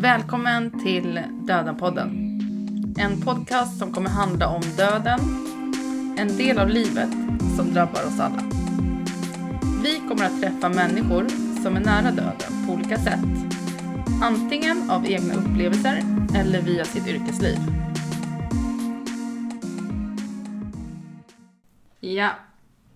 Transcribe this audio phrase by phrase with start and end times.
[0.00, 2.10] Välkommen till Dödenpodden.
[2.98, 5.20] En podcast som kommer handla om döden,
[6.18, 7.10] en del av livet
[7.56, 8.42] som drabbar oss alla.
[9.82, 11.28] Vi kommer att träffa människor
[11.62, 13.24] som är nära döden på olika sätt.
[14.22, 16.02] Antingen av egna upplevelser
[16.34, 17.58] eller via sitt yrkesliv.
[22.00, 22.30] Ja,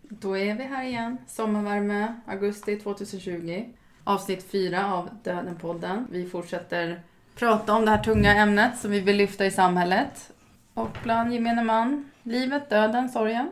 [0.09, 1.19] då är vi här igen.
[1.27, 3.65] Sommarvärme, augusti 2020.
[4.05, 6.07] Avsnitt 4 av Döden-podden.
[6.11, 7.03] Vi fortsätter
[7.35, 10.33] prata om det här tunga ämnet som vi vill lyfta i samhället.
[10.75, 13.51] Och bland gemene man, livet, döden, sorgen.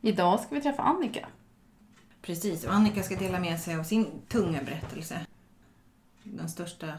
[0.00, 1.28] Idag ska vi träffa Annika.
[2.22, 5.20] Precis, och Annika ska dela med sig av sin tunga berättelse.
[6.22, 6.92] Den största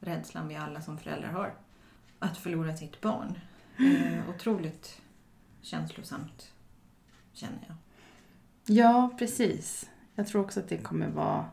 [0.00, 1.54] rädslan vi alla som föräldrar har.
[2.18, 3.38] Att förlora sitt barn.
[3.78, 5.00] Eh, otroligt
[5.62, 6.52] känslosamt,
[7.32, 7.76] känner jag.
[8.76, 9.90] Ja, precis.
[10.14, 11.44] Jag tror också att det kommer vara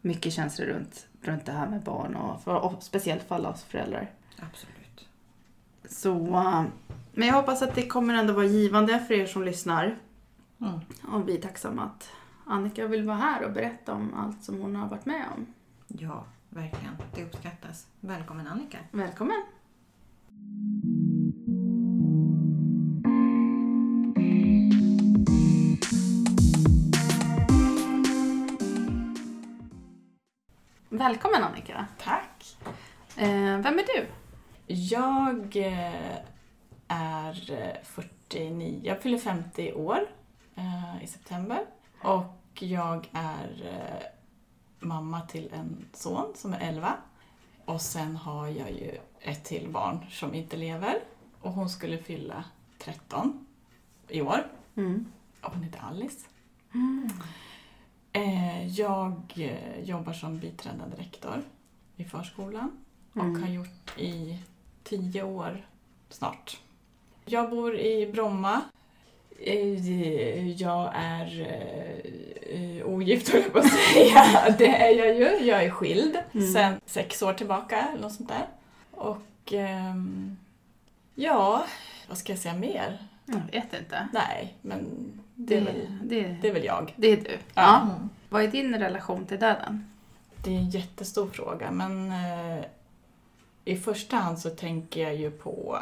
[0.00, 3.64] mycket känslor runt, runt det här med barn och, för, och speciellt för alla oss
[3.64, 4.10] föräldrar.
[4.38, 5.08] Absolut.
[5.88, 6.64] Så, uh,
[7.12, 9.98] men jag hoppas att det kommer ändå vara givande för er som lyssnar.
[10.60, 10.80] Mm.
[11.12, 12.10] Och vi är tacksamma att
[12.46, 15.46] Annika vill vara här och berätta om allt som hon har varit med om.
[15.86, 16.96] Ja, verkligen.
[17.14, 17.86] Det uppskattas.
[18.00, 18.78] Välkommen Annika.
[18.90, 19.57] Välkommen!
[30.98, 31.86] Välkommen Annika!
[31.98, 32.56] Tack.
[33.16, 34.06] Eh, vem är du?
[34.74, 36.16] Jag eh,
[36.88, 40.00] är eh, 49, jag fyller 50 år
[40.54, 41.60] eh, i september.
[42.02, 44.06] Och jag är eh,
[44.78, 46.96] mamma till en son som är 11.
[47.64, 51.00] Och sen har jag ju ett till barn som inte lever.
[51.40, 52.44] Och hon skulle fylla
[52.78, 53.46] 13
[54.08, 54.46] i år.
[54.76, 55.12] Mm.
[55.42, 56.26] Och hon heter Alice.
[56.74, 57.10] Eh,
[58.68, 61.42] jag eh, jobbar som biträdande rektor
[61.96, 62.70] i förskolan
[63.12, 63.42] och Mm.
[63.42, 64.38] har gjort i
[64.84, 65.66] tio år
[66.08, 66.60] snart.
[67.24, 68.60] Jag bor i Bromma.
[69.40, 74.24] Eh, Jag är eh, eh, ogift höll jag på att säga.
[74.58, 75.46] Det är jag ju.
[75.46, 76.52] Jag är skild Mm.
[76.52, 78.46] sen sex år tillbaka eller något sånt där.
[78.90, 80.36] Och ehm,
[81.14, 81.64] ja,
[82.08, 82.98] vad ska jag säga mer?
[83.26, 84.08] Jag vet inte.
[84.12, 84.86] Nej, men
[85.40, 86.94] det är, Det, väl, det, det är väl jag.
[86.96, 87.38] det är du.
[87.54, 87.80] Ja.
[87.82, 88.08] Mm.
[88.28, 89.86] Vad är din relation till döden?
[90.44, 92.64] Det är en jättestor fråga, men eh,
[93.64, 95.78] i första hand så tänker jag ju på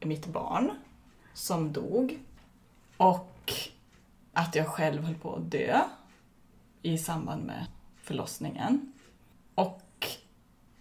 [0.00, 0.70] mitt barn
[1.34, 2.18] som dog
[2.96, 3.52] och
[4.32, 5.80] att jag själv höll på att dö
[6.82, 7.66] i samband med
[8.02, 8.92] förlossningen.
[9.54, 10.06] Och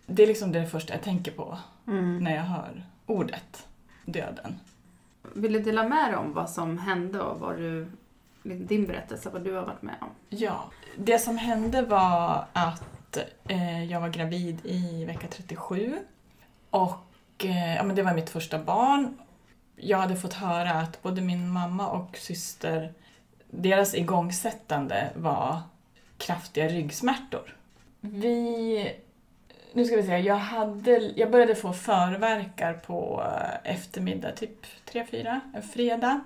[0.05, 1.57] det är liksom det första jag tänker på
[1.87, 2.23] Mm.
[2.23, 3.67] när jag hör ordet
[4.05, 4.59] döden.
[5.33, 7.87] Vill du dela med dig om vad som hände och vad du,
[8.43, 10.09] din berättelse, vad du har varit med om?
[10.29, 10.63] Ja,
[10.97, 13.17] det som hände var att
[13.47, 15.97] eh, jag var gravid i vecka 37
[16.69, 19.17] och eh, ja, men det var mitt första barn.
[19.75, 22.93] Jag hade fått höra att både min mamma och syster,
[23.49, 25.61] deras igångsättande var
[26.17, 27.55] kraftiga ryggsmärtor.
[28.01, 28.95] Vi,
[29.73, 35.39] nu ska vi se, jag, hade, jag började få förverkar på eh, eftermiddag, typ 3-4,
[35.53, 36.21] en fredag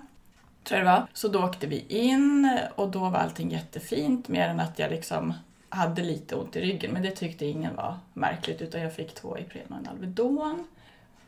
[0.64, 1.06] tror jag det var.
[1.12, 5.34] Så då åkte vi in och då var allting jättefint mer än att jag liksom
[5.68, 9.38] hade lite ont i ryggen men det tyckte ingen var märkligt utan jag fick två
[9.38, 10.66] Ipren och en Alvedon.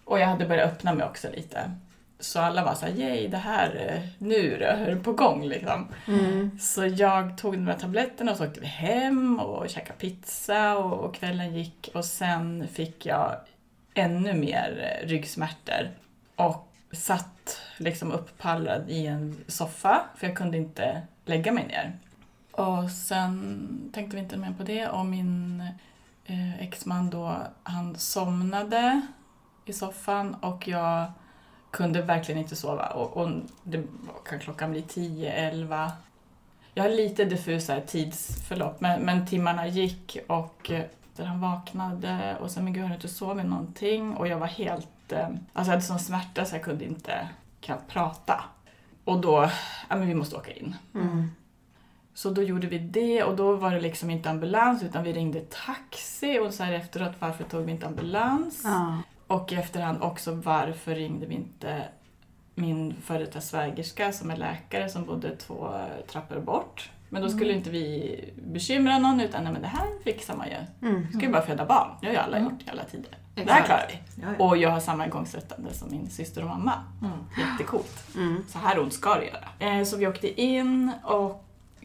[0.04, 1.70] Och jag hade börjat öppna mig också lite.
[2.18, 5.88] Så alla var såhär, yay det här, eh, nu är det på gång liksom.
[6.08, 6.58] Mm.
[6.58, 11.04] Så jag tog de här tabletterna och så åkte vi hem och käkade pizza och,
[11.04, 13.36] och kvällen gick och sen fick jag
[13.94, 15.90] ännu mer eh, ryggsmärtor.
[16.36, 21.98] Och satt liksom upppallrad i en soffa för jag kunde inte lägga mig ner.
[22.50, 25.60] Och sen tänkte vi inte mer på det och min
[26.24, 29.00] eh, exman då, han somnade
[29.64, 31.12] i soffan och jag
[31.70, 32.86] kunde verkligen inte sova.
[32.86, 33.30] Och, och
[33.62, 33.82] det
[34.28, 35.92] kan klockan bli 10, 11.
[36.74, 40.84] Jag har lite diffusa tidsförlopp men, men timmarna gick och eh,
[41.16, 44.46] där han vaknade och sen men gud har du inte sovit någonting och jag var
[44.46, 47.28] helt, alltså jag hade sån smärta så jag kunde inte
[47.60, 48.44] knappt prata.
[49.04, 49.50] Och då,
[49.88, 50.76] ja men vi måste åka in.
[50.94, 51.30] Mm.
[52.14, 55.40] Så då gjorde vi det och då var det liksom inte ambulans utan vi ringde
[55.40, 58.60] taxi och så här efteråt varför tog vi inte ambulans?
[58.64, 58.98] Ja.
[59.26, 61.82] Och i efterhand också varför ringde vi inte
[62.54, 66.90] min före detta svägerska som är läkare som bodde två trappor bort.
[67.08, 70.88] Men då skulle inte vi bekymra någon utan nej men det här fixar man ju.
[70.88, 71.08] Mm.
[71.12, 71.88] Ska ju bara föda barn.
[72.00, 72.52] Det har ju alla Mm.
[72.52, 73.10] gjort i alla tider.
[73.44, 74.22] Det här klarar vi.
[74.22, 74.44] Ja, ja.
[74.44, 76.72] Och jag har samma igångsättande som min syster och mamma.
[77.02, 77.12] Mm.
[77.38, 78.14] Jättecoolt.
[78.16, 78.44] Mm.
[78.48, 79.78] Så här ont ska det göra.
[79.78, 81.44] Eh, Så vi åkte in och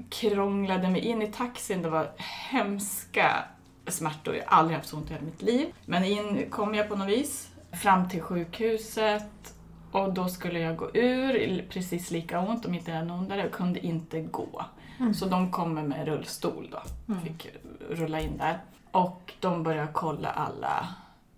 [0.10, 1.82] krånglade mig in i taxin.
[1.82, 3.44] Det var hemska
[3.88, 4.36] smärtor.
[4.36, 5.68] Jag har aldrig haft så ont i hela mitt liv.
[5.86, 9.54] Men in kom jag på något vis fram till sjukhuset
[9.92, 13.42] och då skulle jag gå ur, precis lika ont om inte ännu ondare.
[13.42, 14.66] Jag kunde inte gå.
[15.00, 15.14] Mm.
[15.14, 17.14] Så de kommer med rullstol då.
[17.14, 17.26] Mm.
[17.26, 17.48] Fick
[17.90, 18.58] rulla in där.
[18.92, 20.88] Och de började kolla alla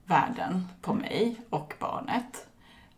[0.06, 2.48] värden på mig och barnet.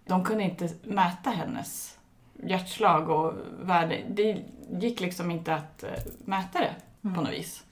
[0.06, 1.98] De kunde inte mäta hennes
[2.44, 4.02] hjärtslag och värde.
[4.10, 4.38] Det
[4.80, 5.90] gick liksom inte att eh,
[6.25, 7.24] mäta det på Mm.
[7.24, 7.63] något vis.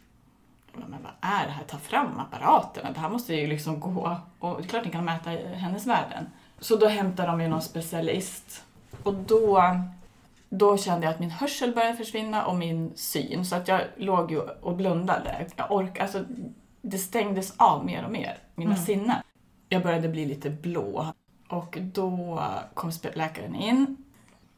[0.73, 1.63] Men vad är det här?
[1.67, 2.91] Ta fram apparaterna.
[2.91, 4.17] Det här måste ju liksom gå.
[4.39, 6.25] Och det är klart ni kan mäta hennes värden.
[6.59, 8.63] Så då hämtade de ju någon specialist.
[9.03, 9.63] Och då,
[10.49, 13.45] då kände jag att min hörsel började försvinna och min syn.
[13.45, 15.45] Så att jag låg ju och blundade.
[15.55, 16.23] Jag ork, alltså,
[16.85, 18.85] det stängdes av mer och mer, mina Mm.
[18.85, 19.15] sinnen.
[19.69, 21.13] Jag började bli lite blå.
[21.49, 22.39] Och då
[22.73, 23.97] kom läkaren in.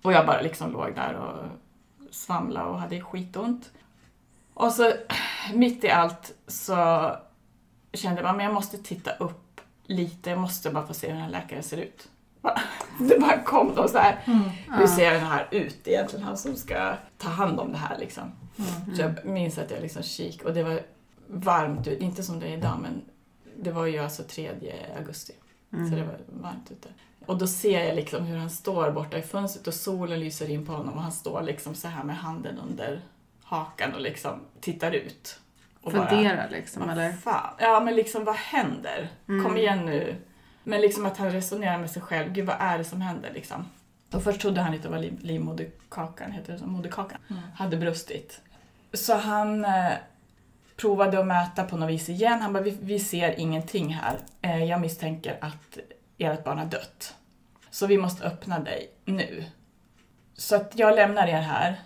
[0.01, 1.45] Och jag bara liksom låg där och
[2.12, 3.72] svamlade och hade skitont.
[4.54, 4.92] Och så
[5.54, 7.12] mitt i allt så
[7.94, 10.30] kände jag men jag måste titta upp lite.
[10.30, 12.07] Jag måste bara få se hur den här läkaren ser ut.
[13.00, 14.24] Det bara kom då så här.
[14.25, 14.42] Mm.
[14.80, 16.25] Hur ser den här ut egentligen?
[16.25, 18.31] Han som ska ta hand om det här liksom.
[18.57, 18.95] Mm.
[18.95, 20.80] Så jag minns att jag liksom kik och det var
[21.27, 22.04] varmt ute.
[22.04, 23.01] Inte som det är idag men
[23.60, 24.51] det var ju alltså 3
[24.98, 25.33] augusti.
[25.74, 25.89] Mm.
[25.89, 26.89] Så det var varmt ute.
[27.25, 30.66] Och då ser jag liksom hur han står borta i fönstret och solen lyser in
[30.66, 33.01] på honom och han står liksom så här med handen under
[33.44, 35.39] hakan och liksom tittar ut.
[35.81, 37.12] Och bara, Fundera liksom, vad eller?
[37.12, 37.54] fan?
[37.60, 39.10] Ja, men liksom vad händer?
[39.30, 39.44] Mm.
[39.45, 40.16] Kom igen nu.
[40.63, 42.33] Men liksom att han resonerar med sig själv.
[42.33, 43.66] Gud, vad är det som händer liksom?
[44.12, 46.66] Och först trodde han att det var liv, livmoderkakan, heter det så?
[46.66, 47.42] Moderkakan, Mm.
[47.56, 48.42] hade brustit.
[48.94, 49.92] Så han eh,
[50.75, 52.42] provade att mäta på något vis igen.
[52.42, 54.18] Han bara, vi, vi ser ingenting här.
[54.42, 55.77] Eh, jag misstänker att
[56.18, 57.16] ert barn har dött.
[57.69, 59.45] Så vi måste öppna dig nu.
[60.33, 61.80] Så att jag lämnar er här.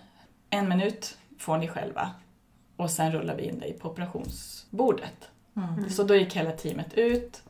[0.50, 2.10] En minut får ni själva.
[2.76, 5.30] Och sen rullar vi in dig på operationsbordet.
[5.56, 5.90] Mm.
[5.90, 7.42] Så då gick hela teamet ut.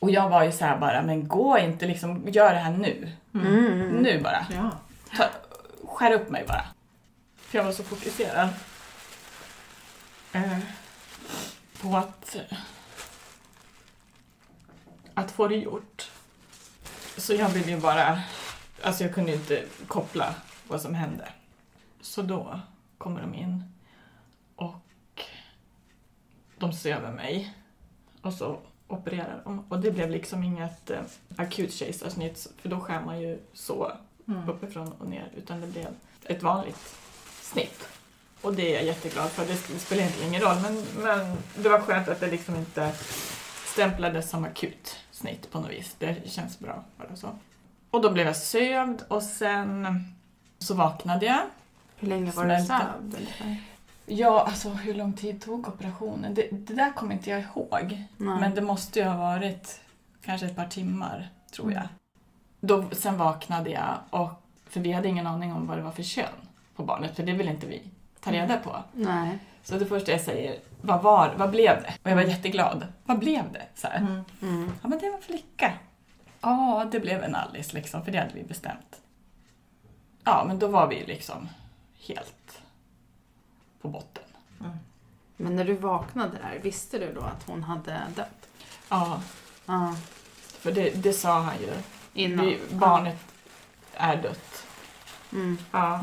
[0.00, 3.12] Och jag var ju så här bara, men gå inte liksom, gör det här nu.
[3.34, 3.88] Mm.
[3.88, 4.46] Nu bara.
[4.54, 4.70] Ja.
[5.16, 5.24] Ta,
[5.86, 6.64] skär upp mig bara.
[7.36, 8.48] För jag var så fokuserad.
[10.32, 10.58] Eh,
[11.80, 12.36] på att,
[15.14, 16.10] att få det gjort.
[17.16, 18.22] Så jag ville ju bara,
[18.82, 20.34] alltså jag kunde ju inte koppla
[20.68, 21.28] vad som hände.
[22.00, 22.60] Så då
[22.98, 23.64] kommer de in
[24.56, 24.74] och
[26.58, 27.54] de ser över mig
[28.22, 29.64] och så opererar de.
[29.68, 31.00] Och det blev liksom inget eh,
[31.36, 33.92] akut kejsarsnitt för då skär man ju så
[34.28, 34.48] Mm.
[34.48, 35.86] uppifrån och ner utan det blev
[36.24, 36.96] ett vanligt
[37.40, 37.88] snitt.
[38.42, 39.46] Och det är jag jätteglad för.
[39.46, 42.92] Det spelar egentligen ingen roll men, men det var skönt att det liksom inte
[43.64, 45.96] stämplades som akut snitt på något vis.
[45.98, 47.28] Det känns bra bara så.
[47.90, 50.04] Och då blev jag sövd och sen
[50.58, 51.40] så vaknade jag.
[51.96, 53.16] Hur länge var du sövd?
[54.06, 56.34] Ja, alltså hur lång tid tog operationen?
[56.34, 58.04] Det, det där kommer inte jag ihåg.
[58.16, 58.40] Nej.
[58.40, 59.80] Men det måste ju ha varit
[60.24, 61.82] kanske ett par timmar, tror jag.
[61.82, 61.92] Mm.
[62.60, 64.30] Då, sen vaknade jag, och,
[64.68, 66.24] för vi hade ingen aning om vad det var för kön
[66.76, 67.82] på barnet, för det ville inte vi
[68.20, 68.82] ta reda på.
[68.92, 69.38] Nej.
[69.62, 71.94] Så det första jag säger, vad, var, vad blev det?
[72.02, 72.86] Och jag var jätteglad.
[73.04, 73.66] Vad blev det?
[73.74, 73.98] Så här.
[73.98, 74.24] Mm.
[74.42, 74.72] Mm.
[74.82, 75.72] Ja, men det var en flicka.
[76.40, 79.00] Ja, det blev en Alice liksom, för det hade vi bestämt.
[80.24, 81.48] Ja, men då var vi liksom
[82.06, 82.62] helt
[83.82, 84.22] på botten.
[84.60, 84.76] Mm.
[85.36, 88.48] Men när du vaknade där, visste du då att hon hade dött?
[88.88, 89.20] Ja,
[89.66, 89.94] Ja.
[90.40, 91.72] för det, det sa han ju.
[92.14, 92.46] Innan?
[92.46, 93.18] Vi, barnet
[93.94, 94.64] är dött.
[95.72, 96.00] Ja.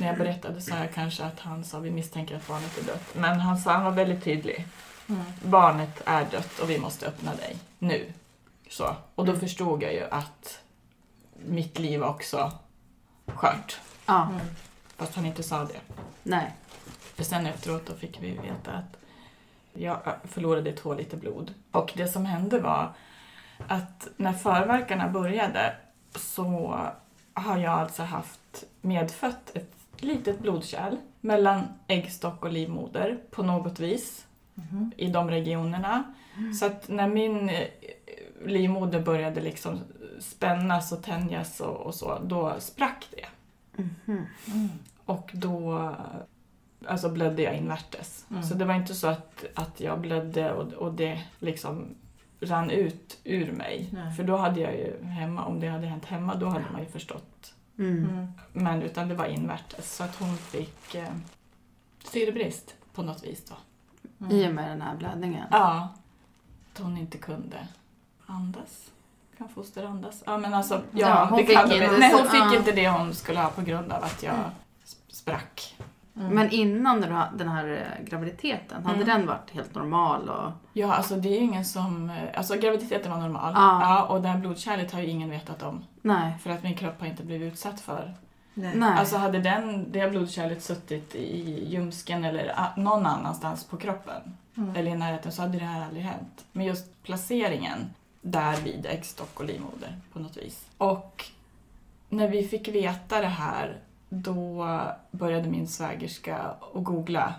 [0.00, 3.14] När jag berättade sa jag kanske att han sa vi misstänker att barnet är dött.
[3.14, 4.66] Men han sa, han var väldigt tydlig.
[5.08, 5.22] Mm.
[5.44, 8.12] Barnet är dött och vi måste öppna dig nu.
[8.70, 8.96] Så.
[9.14, 9.40] Och då Mm.
[9.40, 10.60] förstod jag ju att
[11.46, 12.52] mitt liv också
[13.26, 13.80] skört.
[14.06, 14.28] ja.
[14.30, 14.40] Mm.
[14.96, 15.80] Fast han inte sa det.
[16.22, 16.52] Nej.
[17.14, 18.96] För sen efteråt då fick vi veta att
[19.72, 21.54] jag förlorade två liter blod.
[21.70, 22.92] Och det som hände var
[23.68, 25.76] att när förverkarna började
[26.16, 26.78] så
[27.34, 34.26] har jag alltså haft medfött ett litet blodkärl mellan äggstock och livmoder på något vis
[34.54, 34.92] Mhm.
[34.96, 36.02] i de regionerna.
[36.60, 37.66] Så att när min eh,
[38.46, 39.80] livmoder började liksom
[40.18, 43.26] spännas och tänjas och, och så, då sprack det.
[43.82, 44.26] Mhm.
[44.46, 44.68] Mm.
[45.04, 45.94] Och då
[46.86, 48.26] alltså blödde jag invärtes.
[48.30, 48.42] Mm.
[48.42, 51.84] Så det var inte så att, att jag blödde och, och det liksom
[52.40, 53.88] rann ut ur mig.
[53.92, 54.12] Nej.
[54.12, 56.86] För då hade jag ju hemma, om det hade hänt hemma, då hade man ju
[56.86, 57.54] förstått.
[57.80, 58.04] Mm.
[58.10, 58.32] Mm.
[58.52, 59.96] Men utan det var invärtes.
[59.96, 61.08] Så att hon fick eh,
[62.04, 63.54] syrebrist på något vis då.
[64.26, 64.36] Mm.
[64.36, 65.46] I och med den här blödningen?
[65.50, 65.88] Ja.
[66.72, 67.68] Att hon inte kunde
[68.26, 68.90] andas.
[69.38, 70.22] Kan foster andas?
[70.26, 71.98] Ja men alltså, ja, Ja, hon det fick kan inte.
[71.98, 72.56] Nej, hon fick ja.
[72.56, 74.46] inte det hon skulle ha på grund av att jag Mm.
[74.86, 75.76] sp- sprack.
[76.16, 76.34] Mm.
[76.34, 77.00] Men innan
[77.36, 79.08] den här eh, graviditeten, hade Mm.
[79.08, 80.28] den varit helt normal?
[80.28, 80.52] Och...
[80.72, 82.12] Ja, alltså det är ju ingen som...
[82.34, 83.52] Alltså graviditeten var normal.
[83.56, 83.80] Ja.
[83.82, 85.84] Ja, och det här blodkärlet har ju ingen vetat om.
[86.02, 86.38] Nej.
[86.42, 88.14] För att min kropp har inte blivit utsatt för.
[88.54, 88.72] Nej.
[88.76, 88.98] Nej.
[88.98, 94.76] Alltså hade den, det blodkärlet suttit i ljumsken eller a- någon annanstans på kroppen Mm.
[94.76, 96.44] eller i närheten så hade det här aldrig hänt.
[96.52, 97.78] Men just placeringen
[98.20, 100.66] där vid äggstock och livmoder på något vis.
[100.78, 101.24] Och
[102.08, 103.76] när vi fick veta det här
[104.10, 104.66] då
[105.10, 107.34] började min svägerska att googla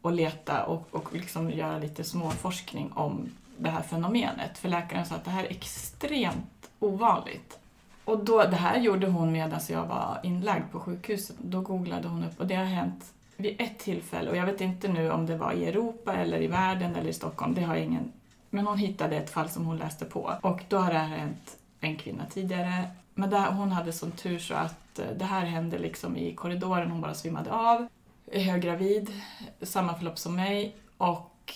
[0.00, 4.58] och leta och, och liksom göra lite småforskning om det här fenomenet.
[4.58, 7.58] För läkaren sa att det här är extremt ovanligt.
[8.04, 11.36] Och då, det här gjorde hon medan jag var inlagd på sjukhuset.
[11.42, 14.88] Då googlade hon upp och det har hänt vid ett tillfälle och jag vet inte
[14.88, 17.84] nu om det var i Europa eller i världen eller i Stockholm, det har jag
[17.84, 18.12] ingen...
[18.50, 21.56] Men hon hittade ett fall som hon läste på och då har det här hänt
[21.80, 22.90] en kvinna tidigare.
[23.14, 26.90] Men där, hon hade sån tur så att eh, det här hände liksom i korridoren,
[26.90, 27.88] hon bara svimmade av.
[28.32, 29.12] Är höggravid,
[29.62, 31.54] samma förlopp som mig och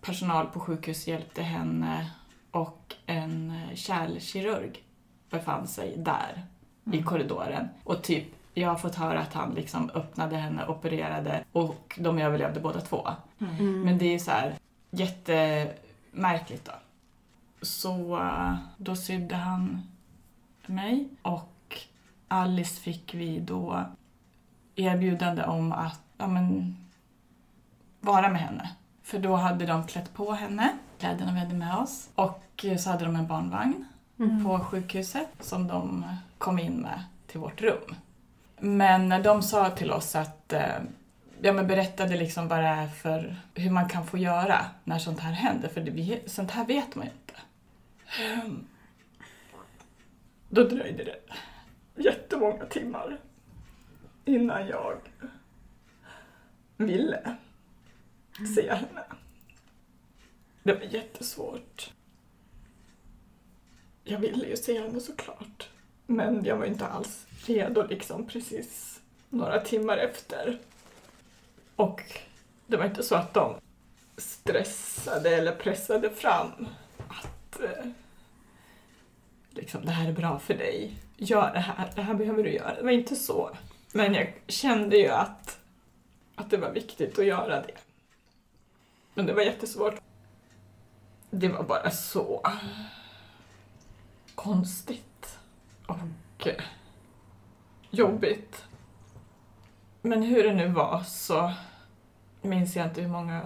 [0.00, 2.10] personal på sjukhus hjälpte henne
[2.50, 4.82] och en eh, kärlkirurg
[5.30, 6.46] befann sig där
[6.92, 7.68] i korridoren.
[7.84, 12.60] Och typ, jag har fått höra att han liksom öppnade henne, opererade och de överlevde
[12.60, 13.08] båda två.
[13.38, 13.82] Mm.
[13.82, 14.54] Men det är så här
[14.90, 16.72] jättemärkligt då.
[17.62, 19.82] Så eh, då sydde han
[20.66, 21.53] mig och
[22.28, 23.84] Alice fick vi då
[24.76, 26.76] erbjudande om att ja, men,
[28.00, 28.70] vara med henne.
[29.02, 32.08] För då hade de klätt på henne, kläderna vi hade med oss.
[32.14, 33.84] Och så hade de en barnvagn
[34.18, 34.44] Mm.
[34.44, 36.04] på sjukhuset som de
[36.38, 37.94] kom in med till vårt rum.
[38.58, 40.78] Men när de sa till oss att eh,
[41.40, 45.20] ja, men berättade liksom vad det är för hur man kan få göra när sånt
[45.20, 47.34] här händer, för vi, sånt här vet man ju inte.
[48.22, 48.66] Ehm,
[50.48, 51.16] Då dröjde det
[51.94, 53.20] jättemånga timmar
[54.24, 54.98] innan jag
[56.76, 57.36] ville
[58.56, 59.04] se henne.
[60.62, 61.92] Det var jättesvårt.
[64.04, 65.68] Jag ville ju se henne såklart.
[66.06, 70.58] Men jag var inte alls redo liksom precis några timmar efter.
[71.76, 72.02] Och
[72.66, 73.54] det var inte så att de
[74.16, 76.66] stressade eller pressade fram
[77.08, 77.86] att eh,
[79.50, 80.94] liksom, det här är bra för dig.
[81.16, 82.74] Gör det här, det här behöver du göra.
[82.74, 83.50] Det var inte så.
[83.92, 85.58] Men jag kände ju att,
[86.34, 87.74] att det var viktigt att göra det.
[89.14, 89.94] Men det var jättesvårt.
[91.30, 92.42] Det var bara så
[94.34, 95.38] konstigt
[95.86, 96.48] och
[97.90, 98.64] jobbigt.
[100.02, 101.52] Men hur det nu var så
[102.42, 103.42] minns jag inte hur många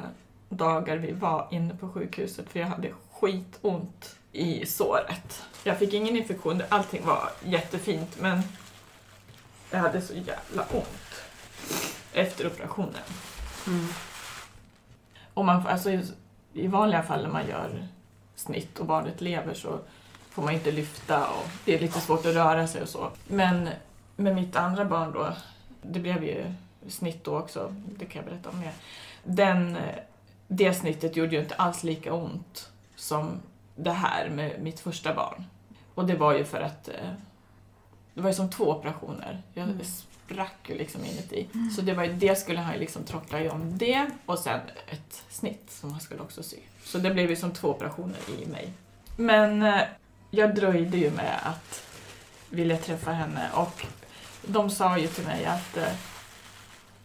[0.48, 5.42] dagar vi var inne på sjukhuset för jag hade skitont i såret.
[5.64, 8.42] Jag fick ingen infektion, allting var jättefint men
[9.70, 11.22] jag hade så jävla ont
[12.12, 13.02] efter operationen.
[13.66, 13.86] Mm.
[15.34, 15.90] Och man, alltså,
[16.52, 17.88] i, vanliga fall när man gör
[18.34, 19.78] snitt och barnet lever så
[20.30, 23.10] får man inte lyfta och det är lite svårt att röra sig och så.
[23.26, 23.68] Men
[24.16, 25.32] med mitt andra barn då,
[25.82, 26.52] det blev ju
[26.88, 28.72] snitt då också, det kan jag berätta om mer.
[29.24, 29.98] Den, eh,
[30.48, 33.40] det snittet gjorde ju inte alls lika ont som
[33.78, 35.44] det här med mitt första barn.
[35.94, 36.94] Och det var ju för att eh,
[38.14, 39.42] det var ju som två operationer.
[39.54, 39.80] Jag Mm.
[40.26, 41.48] sprack ju liksom inuti.
[41.76, 45.24] Så det var ju, det skulle han ju liksom trockla om det och sen ett
[45.28, 46.56] snitt som han skulle också sy.
[46.84, 48.72] Så det blev ju som två operationer i mig.
[49.16, 49.80] Men eh,
[50.30, 51.82] jag dröjde ju med att
[52.50, 53.86] vilja träffa henne och
[54.46, 55.92] de sa ju till mig att eh,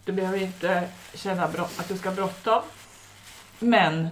[0.05, 2.61] du behöver inte känna att du ska bråttom.
[3.59, 4.07] Men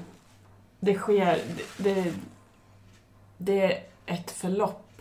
[0.79, 1.41] det sker,
[1.77, 2.13] det, det,
[3.41, 4.91] det är ett förlopp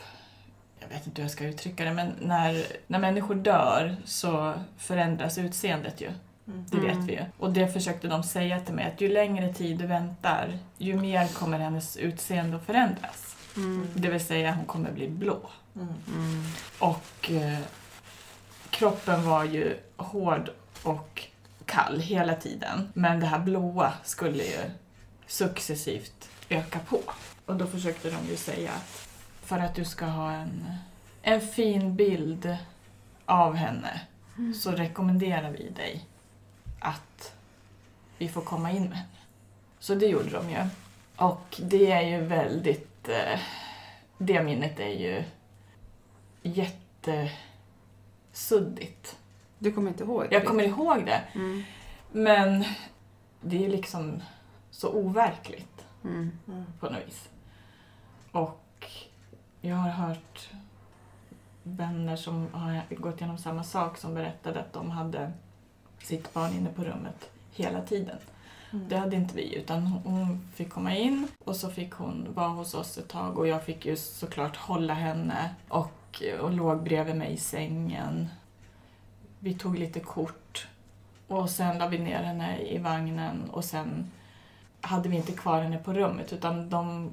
[0.81, 5.39] jag vet inte hur jag ska uttrycka det, men när, när människor dör så förändras
[5.39, 6.11] utseendet ju.
[6.47, 6.67] Mm.
[6.71, 7.25] Det vet vi ju.
[7.39, 11.29] Och det försökte de säga till mig, att ju längre tid du väntar, ju mer
[11.29, 13.37] kommer hennes utseende att förändras.
[13.57, 13.89] Mm.
[13.95, 15.41] Det vill säga, hon kommer bli blå.
[15.75, 15.89] Mm.
[16.15, 16.45] Mm.
[16.79, 17.59] Och eh,
[18.71, 20.51] kroppen var ju hård
[20.83, 21.27] och
[21.65, 22.93] kall hela tiden.
[22.95, 24.61] Men det här blåa skulle ju
[25.27, 27.01] successivt öka på.
[27.51, 29.09] Och då försökte de ju säga att
[29.43, 30.75] för att du ska ha en,
[31.23, 32.57] en fin bild
[33.25, 34.01] av henne
[34.55, 36.05] så rekommenderar vi dig
[36.81, 37.35] att
[38.19, 39.09] vi får komma in med henne.
[39.79, 40.57] Så det gjorde de ju.
[41.17, 43.09] Och det är ju väldigt...
[43.09, 43.41] Eh,
[44.19, 45.25] det minnet är ju
[46.43, 49.19] jättesuddigt.
[49.59, 50.27] Du kommer inte ihåg?
[50.31, 51.63] Jag kommer ihåg det, Mm.
[52.13, 52.65] men
[53.41, 54.23] det är liksom
[54.71, 55.67] så overkligt
[56.05, 56.31] Mm.
[56.49, 56.65] Mm.
[56.81, 57.29] på något vis.
[58.33, 58.91] Och
[59.61, 60.51] jag har hört
[61.63, 65.33] vänner som har gått igenom samma sak som berättade att de hade
[65.99, 68.17] sitt barn inne på rummet hela tiden.
[68.73, 68.89] Mm.
[68.89, 72.75] Det hade inte vi, utan hon fick komma in och så fick hon vara hos
[72.75, 77.33] oss ett tag och jag fick ju såklart hålla henne och, och låg bredvid mig
[77.33, 78.29] i sängen.
[79.39, 80.69] Vi tog lite kort
[81.27, 84.11] och sen la vi ner henne i vagnen och sen
[84.81, 87.11] hade vi inte kvar henne på rummet utan de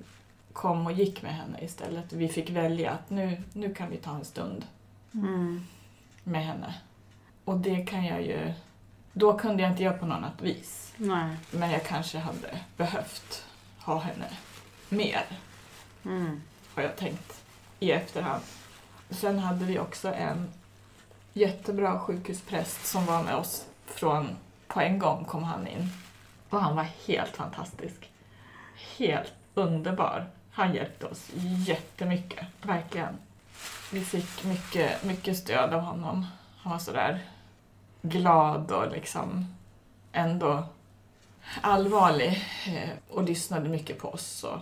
[0.57, 2.13] kom och gick med henne istället.
[2.13, 4.65] Vi fick välja att nu, nu kan vi ta en stund
[5.13, 5.63] Mm.
[6.23, 6.73] med henne.
[7.45, 8.53] Och det kan jag ju...
[9.13, 10.93] Då kunde jag inte göra på något annat vis.
[10.97, 11.35] Nej.
[11.51, 13.45] Men jag kanske hade behövt
[13.79, 14.27] ha henne
[14.89, 15.21] mer,
[16.05, 16.41] Mm.
[16.75, 17.43] har jag tänkt
[17.79, 18.43] i efterhand.
[19.09, 20.49] Sen hade vi också en
[21.33, 24.27] jättebra sjukhuspräst som var med oss från...
[24.67, 25.89] På en gång kom han in.
[26.49, 28.09] Och han var helt fantastisk.
[28.97, 30.27] Helt underbar.
[30.57, 31.31] Han hjälpte oss
[31.67, 33.17] jättemycket, verkligen.
[33.91, 36.25] Vi fick mycket, mycket stöd av honom.
[36.57, 37.25] Han var sådär
[38.01, 39.55] glad och liksom
[40.11, 40.65] ändå
[41.61, 44.43] allvarlig eh, och lyssnade mycket på oss.
[44.43, 44.59] Och,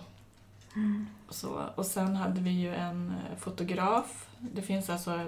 [1.30, 1.70] så.
[1.76, 4.28] och sen hade vi ju en eh, fotograf.
[4.40, 5.26] Det finns alltså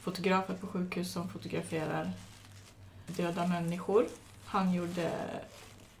[0.00, 2.12] fotografer på sjukhus som fotograferar
[3.06, 4.06] döda människor.
[4.44, 5.10] Han gjorde,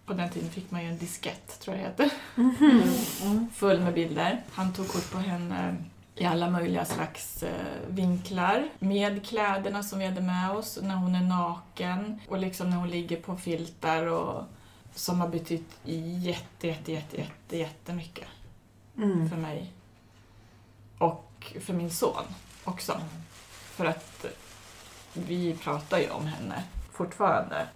[0.06, 2.10] på den tiden fick man ju en diskett tror jag det heter,
[3.22, 3.50] Mm.
[3.54, 4.42] full med bilder.
[4.52, 5.76] Han tog kort på henne
[6.14, 7.50] i alla möjliga slags eh,
[7.88, 8.68] vinklar.
[8.78, 12.90] Med kläderna som vi hade med oss, när hon är naken och liksom när hon
[12.90, 14.44] ligger på filtar och
[14.94, 15.70] som har betytt
[16.22, 18.26] jätte, jätte, jätte, jätte, jättemycket
[18.96, 19.30] Mm.
[19.30, 19.72] för mig.
[20.98, 22.24] Och för min son
[22.64, 23.00] också.
[23.50, 24.26] För att
[25.12, 27.66] vi pratar ju om henne fortfarande.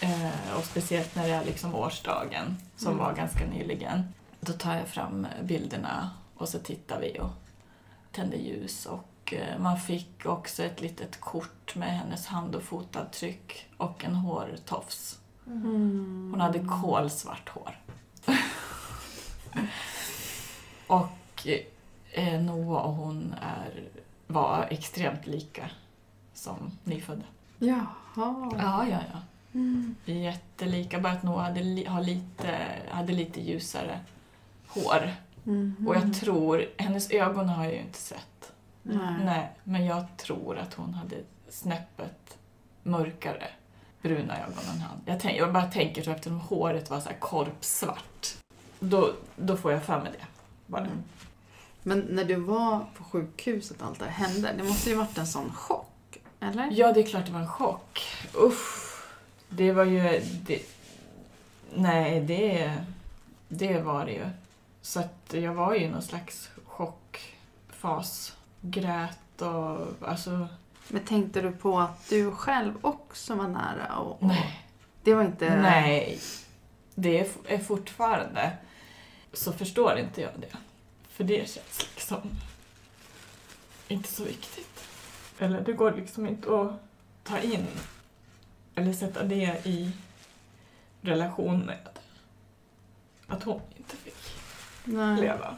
[0.00, 3.04] Eh, och speciellt när det är liksom årsdagen, som Mm.
[3.04, 4.14] var ganska nyligen.
[4.40, 7.30] Då tar jag fram bilderna och så tittar vi och
[8.12, 8.86] tänder ljus.
[8.86, 14.14] Och eh, man fick också ett litet kort med hennes hand och fotavtryck och en
[14.14, 15.18] hårtofs.
[15.46, 16.28] Mm.
[16.32, 17.78] Hon hade kolsvart hår.
[20.86, 21.46] och
[22.12, 23.84] eh, Noah och hon är,
[24.26, 25.70] var extremt lika
[26.34, 27.22] som nyfödda.
[27.58, 27.86] Jaha.
[28.58, 29.18] Ja, ja, ja.
[29.56, 29.94] Mm.
[30.04, 32.58] Vi är jättelika, bara att Noah hade, har lite,
[32.90, 34.00] hade lite ljusare
[34.66, 35.14] hår.
[35.44, 35.88] Mhm.
[35.88, 38.52] Och jag tror, hennes ögon har jag ju inte sett.
[38.82, 39.24] Nej.
[39.24, 41.16] Nej, men jag tror att hon hade
[41.48, 42.38] snäppet
[42.82, 43.48] mörkare
[44.02, 45.00] bruna ögon än han.
[45.04, 48.36] Jag, tänk, jag bara tänker så eftersom håret var så här korpsvart.
[48.80, 50.26] Då, då får jag för mig det.
[50.66, 50.80] Bara.
[50.84, 51.02] Mm.
[51.82, 55.18] Men när du var på sjukhuset och allt det här hände, det måste ju varit
[55.18, 56.68] en sån chock, eller?
[56.72, 58.02] Ja, det är klart det var en chock.
[58.34, 58.85] Uff.
[59.48, 60.22] Det var ju...
[60.46, 60.62] Det,
[61.74, 62.72] nej, det,
[63.48, 64.26] det var det ju.
[64.82, 68.36] Så att jag var ju i någon slags chockfas.
[68.60, 70.48] Grät och alltså...
[70.88, 73.96] Men tänkte du på att du själv också var nära?
[73.96, 74.62] Och, och Nej.
[75.02, 75.56] Det var inte...
[75.56, 76.20] Nej,
[76.94, 78.52] det är, är fortfarande
[79.32, 80.56] så förstår inte jag det.
[81.08, 82.20] För det känns liksom
[83.88, 84.84] inte så viktigt.
[85.38, 86.72] Eller det går liksom inte att
[87.24, 87.66] ta in
[88.76, 89.92] eller sätta det i
[91.00, 91.88] relation med
[93.26, 94.14] att hon inte fick
[94.84, 95.20] Nej.
[95.20, 95.54] leva.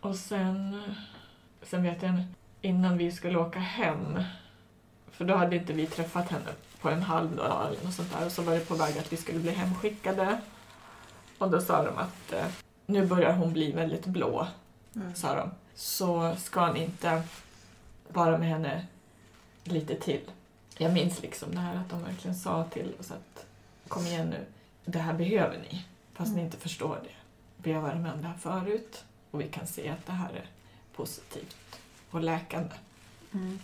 [0.00, 0.82] Och sen,
[1.62, 2.24] sen vet jag
[2.60, 4.22] innan vi skulle åka hem,
[5.10, 8.26] för då hade inte vi träffat henne på en halv dag eller något sånt där
[8.26, 10.40] och så var det på väg att vi skulle bli hemskickade.
[11.38, 12.46] Och då sa de att eh,
[12.86, 14.46] nu börjar hon bli väldigt blå,
[14.96, 15.14] Mm.
[15.14, 15.50] sa de.
[15.74, 17.22] Så ska ni inte
[18.08, 18.86] vara med henne
[19.64, 20.20] lite till.
[20.80, 23.46] Jag minns liksom det här att de verkligen sa till oss att
[23.88, 24.46] kom igen nu,
[24.84, 25.84] det här behöver ni.
[26.14, 27.14] Fast ni inte förstår det.
[27.56, 30.32] Vi har varit med om det här förut och vi kan se att det här
[30.32, 30.46] är
[30.96, 32.74] positivt och läkande.
[33.32, 33.58] Mm.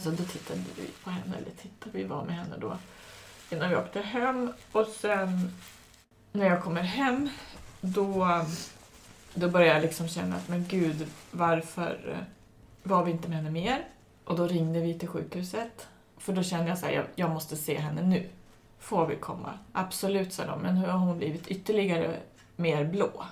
[0.00, 2.78] Så då tittade vi på henne, eller tittade vi var med henne då
[3.50, 4.52] innan vi åkte hem.
[4.72, 5.52] Och sen
[6.32, 7.30] när jag kommer hem
[7.80, 8.44] då,
[9.34, 12.26] då började jag liksom känna att men gud, varför
[12.82, 13.84] var vi inte med henne mer?
[14.24, 15.88] Och då ringde vi till sjukhuset.
[16.18, 18.28] För då kände jag så här, jag, jag måste se henne nu.
[18.78, 19.58] Får vi komma?
[19.72, 20.60] Absolut, sa de.
[20.60, 22.20] Men hur har hon blivit ytterligare
[22.56, 23.24] mer blå?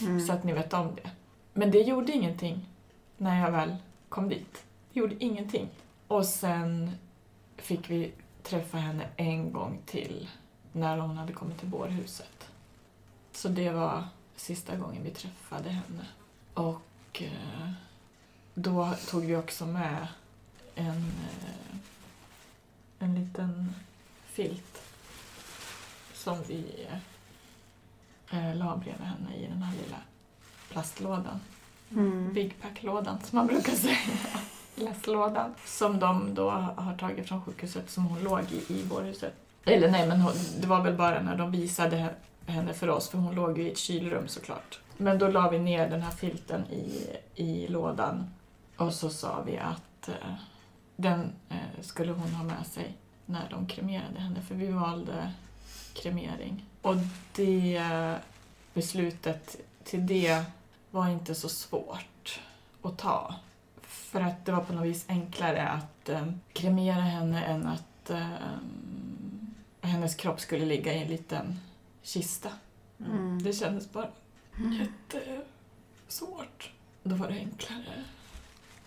[0.00, 0.20] Mm.
[0.20, 1.10] Så att ni vet om det.
[1.52, 2.68] Men det gjorde ingenting
[3.16, 3.76] när jag väl
[4.08, 4.64] kom dit.
[4.92, 5.68] Det gjorde ingenting.
[6.08, 6.90] Och sen
[7.56, 10.28] fick vi träffa henne en gång till
[10.72, 12.48] när hon hade kommit till bårhuset.
[13.32, 14.04] Så det var
[14.36, 16.06] sista gången vi träffade henne.
[16.54, 17.70] Och eh,
[18.54, 20.06] då tog vi också med
[20.74, 21.76] en, eh,
[23.04, 23.74] en liten
[24.26, 24.82] filt
[26.14, 26.86] som vi
[28.30, 29.98] eh, la bredvid henne i den här lilla
[30.70, 31.40] plastlådan.
[31.90, 32.32] Mm.
[32.32, 33.96] Big Pack-lådan som man brukar säga.
[34.74, 39.34] lässlådan som de då har tagit från sjukhuset som hon låg i, i bårhuset.
[39.64, 42.14] Eller nej, men hon, det var väl bara när de visade
[42.46, 44.80] henne för oss, för hon låg ju i ett kylrum såklart.
[44.96, 48.30] Men då la vi ner den här filten i, i lådan
[48.76, 50.34] och så sa vi att eh,
[50.96, 55.32] den eh, skulle hon ha med sig när de kremerade henne, för vi valde
[55.94, 56.64] kremering.
[56.82, 56.96] Och
[57.32, 57.80] det
[58.74, 60.44] beslutet till det
[60.90, 62.40] var inte så svårt
[62.82, 63.34] att ta.
[63.82, 68.36] För att det var på något vis enklare att eh, kremera henne än att eh,
[69.80, 71.60] hennes kropp skulle ligga i en liten
[72.02, 72.50] kista.
[73.00, 73.42] Mm.
[73.42, 74.08] Det kändes bara
[74.56, 76.70] jättesvårt.
[77.02, 78.04] Då var det enklare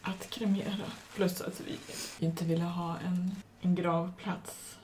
[0.07, 0.85] att kremera.
[1.15, 1.77] Plus att vi
[2.25, 4.77] inte ville ha en, en gravplats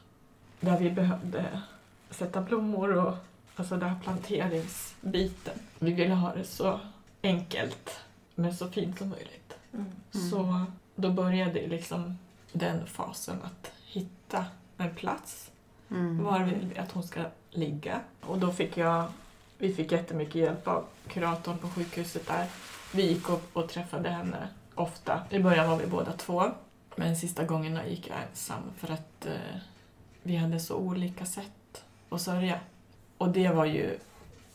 [0.59, 1.62] där vi behövde
[2.09, 3.15] sätta blommor och
[3.55, 5.59] alltså den här planteringsbiten.
[5.79, 6.79] Vi ville ha det så
[7.21, 7.99] enkelt
[8.36, 9.53] men så fint som möjligt.
[9.73, 9.91] Mm.
[10.29, 12.17] Så då började liksom
[12.51, 14.45] den fasen att hitta
[14.77, 15.51] en plats.
[15.91, 16.23] Mm.
[16.23, 18.01] Var vill vi att hon ska ligga?
[18.21, 19.05] Och då fick jag,
[19.57, 22.47] vi fick jättemycket hjälp av kuratorn på sjukhuset där.
[22.93, 25.21] Vi gick upp och träffade henne ofta.
[25.29, 26.51] I början var vi båda två.
[26.95, 29.57] Men sista gångerna gick jag ensam för att eh,
[30.23, 32.59] vi hade så olika sätt att sörja.
[33.17, 33.99] Och det var ju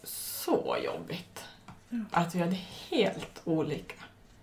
[0.03, 1.45] så jobbigt.
[1.89, 1.99] Ja.
[2.11, 2.59] Att vi hade
[2.91, 3.95] helt olika.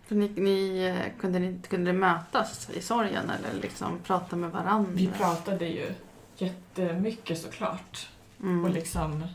[0.07, 4.51] För ni, ni, eh, kunde, ni, kunde ni mötas i sorgen eller liksom prata med
[4.51, 4.91] varandra?
[4.93, 5.93] Vi pratade ju
[6.37, 8.07] jättemycket såklart.
[8.41, 8.65] mm.
[8.65, 9.27] och liksom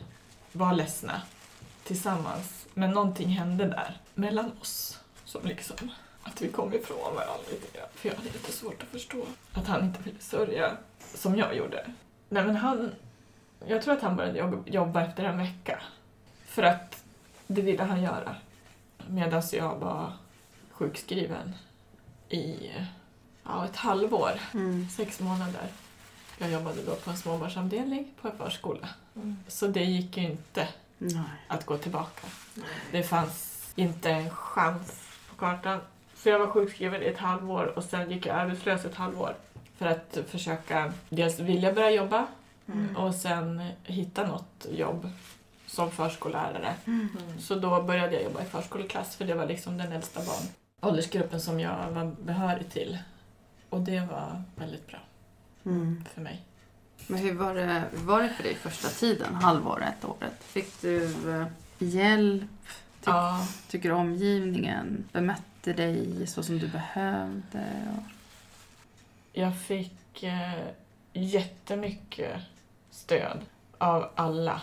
[0.51, 1.21] var ledsna
[1.83, 2.65] tillsammans.
[2.73, 5.91] Men någonting hände där mellan oss som liksom
[6.23, 7.87] att vi kom ifrån varandra lite grann.
[7.95, 10.77] För jag hade lite svårt att förstå att han inte ville sörja
[11.15, 11.85] som jag gjorde.
[12.29, 12.91] Nej men han,
[13.67, 15.79] jag tror att han började jobba- efter en vecka.
[16.45, 17.03] För att
[17.47, 18.35] det ville han göra.
[19.07, 20.13] Medan jag var
[20.71, 21.55] sjukskriven
[22.29, 22.71] i
[23.43, 24.89] ja, ett halvår, Mm.
[24.89, 25.67] sex månader.
[26.37, 28.89] Jag jobbade då på en småbarnsavdelning på en förskola.
[29.15, 29.37] Mm.
[29.47, 31.23] Så det gick ju inte Nej.
[31.47, 32.27] att gå tillbaka.
[32.91, 35.79] Det fanns inte en chans på kartan.
[36.23, 39.35] Så jag var sjukskriven i ett halvår och sen gick jag arbetslös ett halvår.
[39.77, 42.27] För att försöka dels vilja börja jobba
[42.67, 42.97] Mm.
[42.97, 45.09] och sen hitta något jobb
[45.67, 46.73] som förskollärare.
[46.85, 47.07] Mm.
[47.39, 50.43] Så då började jag jobba i förskoleklass för det var liksom den äldsta barn
[50.81, 52.97] åldersgruppen som jag var behörig till.
[53.69, 54.99] Och det var väldigt bra
[55.65, 56.03] Mm.
[56.13, 56.41] för mig.
[57.07, 60.43] Men hur var, det, hur var det för dig första tiden, halvåret, året?
[60.43, 61.45] Fick du eh,
[61.79, 62.43] hjälp?
[62.99, 67.87] Tyck, Ja, Tycker omgivningen bemötte dig så som du behövde?
[67.97, 68.03] Och...
[69.33, 70.67] Jag fick eh,
[71.13, 72.41] jättemycket
[72.91, 73.37] stöd
[73.77, 74.61] av alla.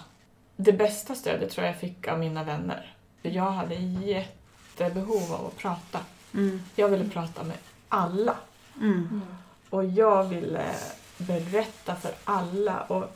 [0.56, 2.94] Det bästa stödet tror jag jag fick av mina vänner.
[3.22, 6.00] För jag hade jättebehov av att prata.
[6.34, 6.62] Mm.
[6.76, 7.56] Jag ville prata med
[7.88, 8.36] alla.
[8.80, 9.22] Mm.
[9.70, 10.74] Och jag ville
[11.18, 12.80] berätta för alla.
[12.80, 13.08] Och jag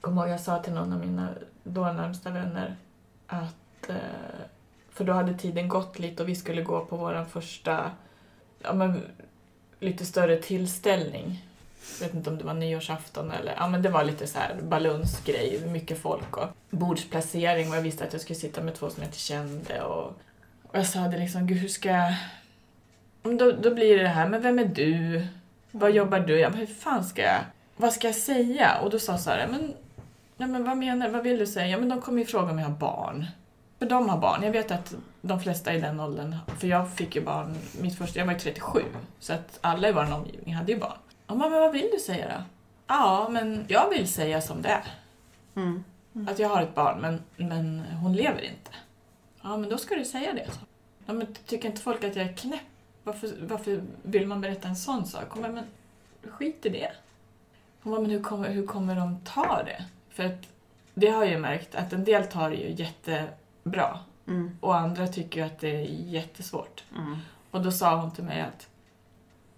[0.00, 1.28] kommer ihåg jag sa till någon av mina
[1.62, 2.76] då närmsta vänner
[3.26, 3.88] att...
[3.88, 3.96] Eh,
[4.96, 7.90] för då hade tiden gått lite och vi skulle gå på vår första
[8.62, 9.02] ja, men,
[9.80, 11.44] lite större tillställning.
[12.00, 13.54] Jag vet inte om det var nyårsafton eller...
[13.56, 18.04] Ja, men det var lite så här balunsgrej, mycket folk och bordsplacering och jag visste
[18.04, 20.06] att jag skulle sitta med två som jag inte kände och,
[20.62, 22.14] och jag sa det liksom, gud hur ska jag...
[23.22, 25.26] Då, då blir det det här, men vem är du?
[25.70, 26.40] Vad jobbar du?
[26.40, 27.40] Jag bara, hur fan ska jag...
[27.76, 28.78] Vad ska jag säga?
[28.78, 29.74] Och då sa Sara, men,
[30.36, 31.68] Ja, men vad menar Vad vill du säga?
[31.68, 33.26] Ja, men de kommer ju fråga om jag har barn.
[33.78, 34.42] De har barn.
[34.42, 38.18] Jag vet att de flesta i den åldern, för jag fick ju barn, mitt första,
[38.18, 38.82] jag var ju 37,
[39.18, 40.98] så att alla i vår omgivning hade ju barn.
[41.26, 42.44] Ja, men vad vill du säga då?
[42.86, 44.84] Ja, men jag vill säga som det är.
[45.54, 45.84] Mm.
[46.28, 48.70] Att jag har ett barn, men, men hon lever inte.
[49.42, 50.50] Ja, men då ska du säga det.
[50.52, 50.60] Så.
[51.06, 52.60] Ja, men tycker inte folk att jag är knäpp?
[53.02, 55.24] Varför, varför vill man berätta en sån sak?
[55.28, 55.64] Hon bara, men
[56.30, 56.92] skit i det.
[57.82, 59.84] Hon bara, men hur kommer, hur kommer de ta det?
[60.10, 60.48] För att
[60.94, 62.72] det har jag ju märkt att en del tar det ju
[63.66, 63.98] jättebra
[64.28, 64.58] Mm.
[64.60, 66.84] och andra tycker att det är jättesvårt.
[66.96, 67.16] Mm.
[67.50, 68.68] Och då sa hon till mig att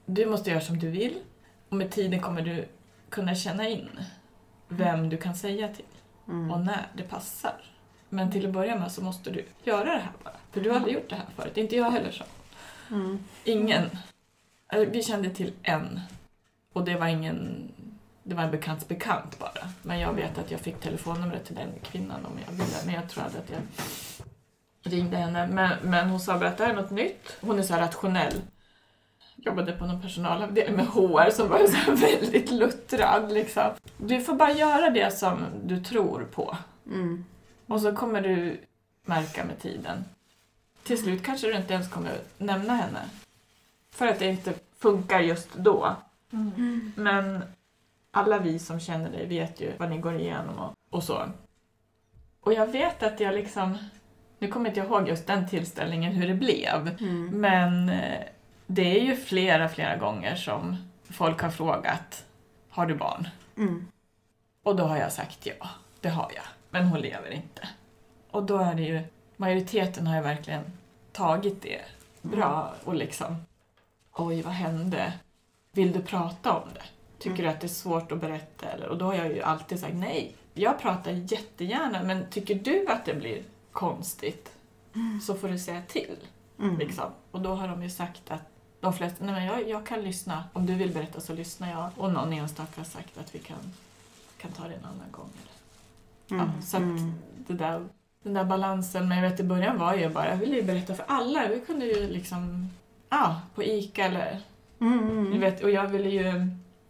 [0.07, 1.15] du måste göra som du vill
[1.69, 2.69] och med tiden kommer du
[3.09, 3.89] kunna känna in
[4.69, 5.85] vem du kan säga till
[6.29, 6.51] Mm.
[6.51, 7.55] och när det passar.
[8.09, 10.35] Men till att börja med så måste du göra det här bara.
[10.53, 12.25] För du har aldrig gjort det här förut, inte jag heller så.
[12.95, 13.19] Mm.
[13.45, 13.85] Ingen.
[14.89, 16.01] Vi kände till en
[16.73, 17.69] och det var ingen
[18.29, 19.69] det var en bekants bekant bara.
[19.83, 22.77] Men jag vet att jag fick telefonnumret till den kvinnan om jag ville.
[22.85, 23.61] Men jag tror att jag
[24.93, 25.47] ringde henne.
[25.47, 27.37] Men, men hon sa bara att det här är något nytt.
[27.41, 28.41] Hon är så här rationell.
[29.37, 33.33] Jobbade på någon personalavdelning med HR som var så väldigt luttrad.
[33.33, 33.71] Liksom.
[33.97, 36.57] Du får bara göra det som du tror på.
[36.87, 37.25] Mm.
[37.67, 38.61] Och så kommer du
[39.05, 40.05] märka med tiden.
[40.83, 43.01] Till slut kanske du inte ens kommer nämna henne.
[43.91, 45.97] För att det inte funkar just då.
[46.33, 46.93] Mm.
[46.97, 47.43] Men
[48.11, 51.23] alla vi som känner dig vet ju vad ni går igenom och, och så.
[52.41, 53.79] Och jag vet att jag liksom,
[54.39, 57.27] nu kommer inte jag ihåg just den tillställningen hur det blev, Mm.
[57.41, 58.21] men eh,
[58.67, 60.77] det är ju flera, flera gånger som
[61.11, 62.25] folk har frågat,
[62.69, 63.29] har du barn?
[63.57, 63.87] Mm.
[64.63, 65.69] Och då har jag sagt ja,
[66.01, 67.69] det har jag, men hon lever inte.
[68.31, 69.01] Och då är det ju,
[69.37, 70.63] majoriteten har ju verkligen
[71.13, 71.81] tagit det
[72.23, 73.37] bra och liksom,
[74.13, 75.13] oj vad hände?
[75.73, 76.83] Vill du prata om det?
[77.19, 78.67] Tycker du att det är svårt att berätta?
[78.67, 78.89] Eller?
[78.89, 80.37] Och då har jag ju alltid sagt nej.
[80.55, 84.53] Jag pratar jättegärna, men tycker du att det blir konstigt
[85.27, 86.17] så får du säga till.
[86.61, 86.79] Mm.
[86.79, 87.05] Liksom.
[87.31, 88.43] Och då har de ju sagt att
[88.81, 90.45] de flesta, nej men jag, jag kan lyssna.
[90.53, 91.91] Om du vill berätta så lyssnar jag.
[91.97, 93.57] Och någon enstaka har sagt att vi kan,
[94.39, 95.31] kan ta det en annan gång.
[95.43, 96.41] Eller.
[96.41, 96.51] Mm.
[96.57, 97.13] Ja, så att Mm.
[97.37, 97.85] det där,
[98.23, 100.95] den där balansen, men jag vet i början var jag bara, jag ville ju berätta
[100.95, 101.49] för alla.
[101.49, 102.71] Vi kunde ju liksom,
[103.09, 104.41] ja, på ICA eller,
[104.81, 104.99] Mm.
[105.11, 105.31] Mm.
[105.33, 106.49] du vet, och jag ville ju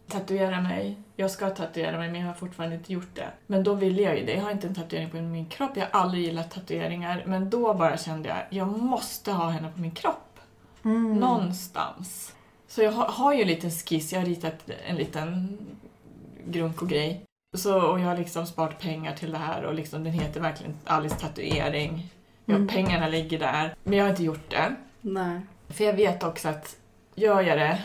[0.09, 0.97] tatuera mig.
[1.15, 3.27] Jag ska tatuera mig men jag har fortfarande inte gjort det.
[3.47, 4.33] Men då ville jag ju det.
[4.33, 5.71] Jag har inte en tatuering på min kropp.
[5.73, 7.23] Jag har aldrig gillat tatueringar.
[7.25, 10.39] Men då bara kände jag, jag måste ha henne på min kropp.
[10.83, 11.19] Mm.
[11.19, 12.35] Någonstans.
[12.67, 14.13] Så jag har, har ju en liten skiss.
[14.13, 15.57] Jag har ritat en liten
[16.45, 17.25] grunkogrej.
[17.57, 20.75] Så, och jag har liksom sparat pengar till det här och liksom, den heter verkligen
[20.85, 22.09] Alice tatuering.
[22.45, 22.67] Jag, Mm.
[22.67, 23.75] Pengarna ligger där.
[23.83, 24.75] Men jag har inte gjort det.
[25.01, 25.41] Nej.
[25.67, 26.75] För jag vet också att
[27.15, 27.81] gör jag det,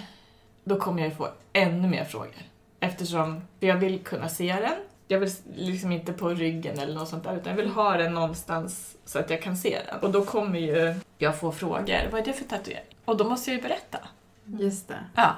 [0.64, 2.42] då kommer jag ju få ännu mer frågor.
[2.80, 4.74] Eftersom jag vill kunna se den.
[5.08, 8.14] Jag vill liksom inte på ryggen eller något sånt där, utan jag vill ha den
[8.14, 10.00] någonstans så att jag kan se den.
[10.00, 12.08] Och då kommer ju jag få frågor.
[12.10, 12.84] Vad är det för tatuering?
[13.04, 13.98] Och då måste jag ju berätta.
[14.44, 14.98] Just det.
[15.14, 15.34] Ja.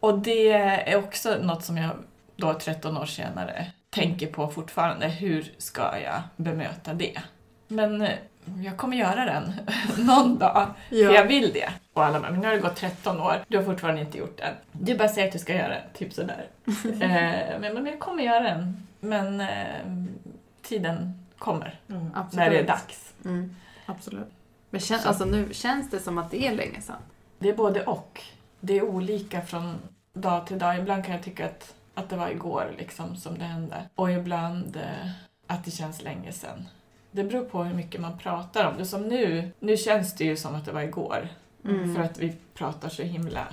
[0.00, 1.90] Och det är också något som jag
[2.36, 5.08] då 13 år senare tänker på fortfarande.
[5.08, 7.18] Hur ska jag bemöta det?
[7.68, 8.18] Men eh,
[8.64, 9.52] jag kommer göra den
[10.06, 10.68] någon dag.
[10.88, 11.72] För jag vill det.
[11.92, 14.38] Och alla bara, men nu har det gått 13 år, du har fortfarande inte gjort
[14.38, 14.54] den.
[14.72, 16.46] Du bara säger att du ska göra den, typ sådär.
[16.84, 18.86] eh, men, men jag kommer göra den.
[19.00, 19.48] Men eh,
[20.62, 22.10] tiden kommer, Mm.
[22.32, 23.14] När det är dags.
[23.24, 23.56] Mm.
[23.86, 24.28] Absolut.
[24.70, 25.08] Men kän, Så.
[25.08, 26.96] alltså, nu känns det som att det är länge sedan.
[27.38, 28.22] Det är både och.
[28.60, 29.74] Det är olika från
[30.12, 30.78] dag till dag.
[30.78, 33.76] Ibland kan jag tycka att, att det var igår liksom, som det hände.
[33.94, 35.10] Och ibland eh,
[35.46, 36.68] att det känns länge sedan.
[37.14, 38.84] Det beror på hur mycket man pratar om det.
[38.84, 41.28] Som nu, nu känns det ju som att det var igår.
[41.64, 41.94] Mm.
[41.94, 43.46] För att vi pratar så himla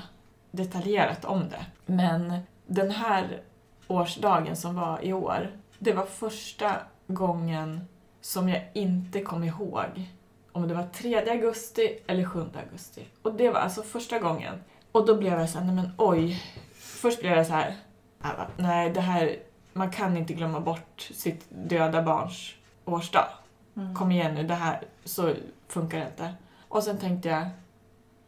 [0.51, 1.65] detaljerat om det.
[1.85, 3.41] Men den här
[3.87, 6.75] årsdagen som var i år, det var första
[7.07, 7.87] gången
[8.21, 10.09] som jag inte kom ihåg
[10.51, 13.05] om det var 3 augusti eller 7 augusti.
[13.21, 14.55] Och det var alltså första gången.
[14.91, 16.43] Och då blev jag så här, nej men oj.
[16.73, 17.75] Först blev jag så här,
[18.19, 19.35] bara, nej det här,
[19.73, 22.53] man kan inte glömma bort sitt döda barns
[22.85, 23.27] årsdag.
[23.81, 23.95] Mm.
[23.95, 25.33] Kom igen nu, det här, så
[25.67, 26.33] funkar det inte.
[26.67, 27.49] Och sen tänkte jag,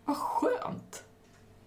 [0.05, 1.03] vad skönt.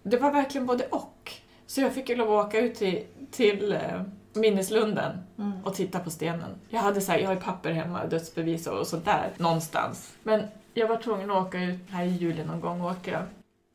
[0.03, 1.31] Det var verkligen både och.
[1.65, 4.01] Så jag fick ju lov att åka ut till, till eh,
[4.33, 5.63] minneslunden Mm.
[5.65, 6.49] och titta på stenen.
[6.69, 10.13] Jag hade så här, jag har ju papper hemma, dödsbevis och, och sånt där någonstans.
[10.23, 10.43] Men
[10.73, 13.23] jag var tvungen att åka ut här i juli någon gång åkte jag.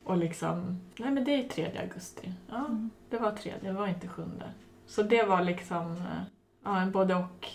[0.05, 2.33] Och liksom, nej men det är 3 augusti.
[2.49, 2.89] Ja, Mm.
[3.09, 4.23] det var 3, det var inte 7.
[4.87, 6.23] Så det var liksom, eh,
[6.65, 7.47] ja en både och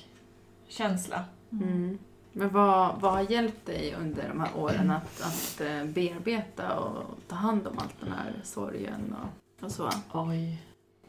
[0.68, 1.24] känsla.
[1.52, 1.98] Mm.
[2.38, 7.18] Men vad, vad har hjälpt dig under de här åren att, att eh, bearbeta och
[7.28, 9.90] ta hand om allt den här sorgen och, och så?
[10.12, 10.62] Oj.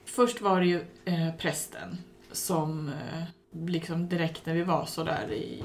[0.06, 1.98] Först var det ju eh, prästen
[2.32, 3.24] som eh,
[3.66, 5.64] liksom direkt när vi var så där i,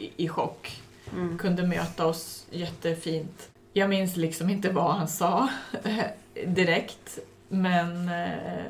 [0.00, 1.38] i, i chock Mm.
[1.38, 3.50] kunde möta oss jättefint.
[3.72, 5.48] Jag minns liksom inte vad han sa
[6.46, 8.64] direkt, men eh,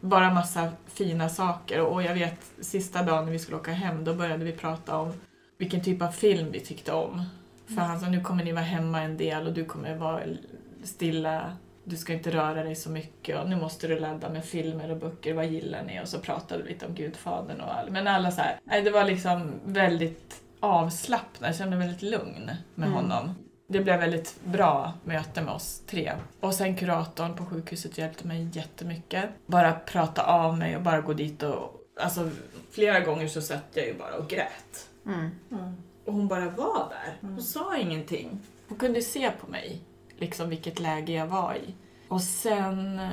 [0.00, 1.80] bara massa fina saker.
[1.80, 5.12] Och jag vet sista dagen när vi skulle åka hem, då började vi prata om
[5.58, 7.22] vilken typ av film vi tyckte om.
[7.66, 10.22] För han sa, nu kommer ni vara hemma en del och du kommer vara
[10.84, 14.90] stilla, du ska inte röra dig så mycket och nu måste du ladda med filmer
[14.90, 16.02] och böcker, vad gillar ni?
[16.02, 17.90] Och så pratade vi lite om Gudfadern och all.
[17.90, 22.88] Men alla så här, det var liksom väldigt avslappnad, jag kände mig väldigt lugn med
[22.88, 22.92] Mm.
[22.92, 23.34] honom.
[23.70, 26.12] Det blev väldigt bra möte med oss tre.
[26.40, 29.24] Och sen kuratorn på sjukhuset hjälpte mig jättemycket.
[29.46, 31.74] Bara prata av mig och bara gå dit och...
[32.00, 32.30] Alltså
[32.70, 34.87] flera gånger så satt jag ju bara och grät.
[35.08, 35.30] Mm.
[35.50, 35.74] Mm.
[36.04, 37.18] Och hon bara var där.
[37.20, 37.42] Hon Mm.
[37.42, 38.40] sa ingenting.
[38.68, 39.80] Hon kunde se på mig,
[40.16, 41.74] liksom vilket läge jag var i.
[42.08, 42.98] Och sen...
[42.98, 43.10] eh,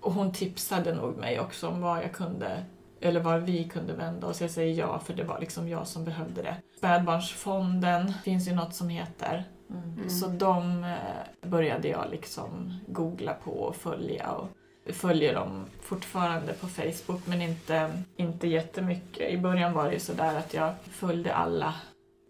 [0.00, 2.64] Och hon tipsade nog mig också om vad jag kunde,
[3.00, 4.40] eller var vi kunde vända oss.
[4.40, 6.56] Jag säger ja, för det var liksom jag som behövde det.
[6.78, 9.44] Spädbarnsfonden finns ju något som heter.
[9.70, 9.82] Mm.
[9.92, 10.10] Mm.
[10.10, 14.30] Så de eh, började jag liksom googla på och följa.
[14.32, 14.48] Och
[14.86, 19.30] följer dem fortfarande på Facebook men inte, inte jättemycket.
[19.30, 21.74] I början var det ju sådär att jag följde alla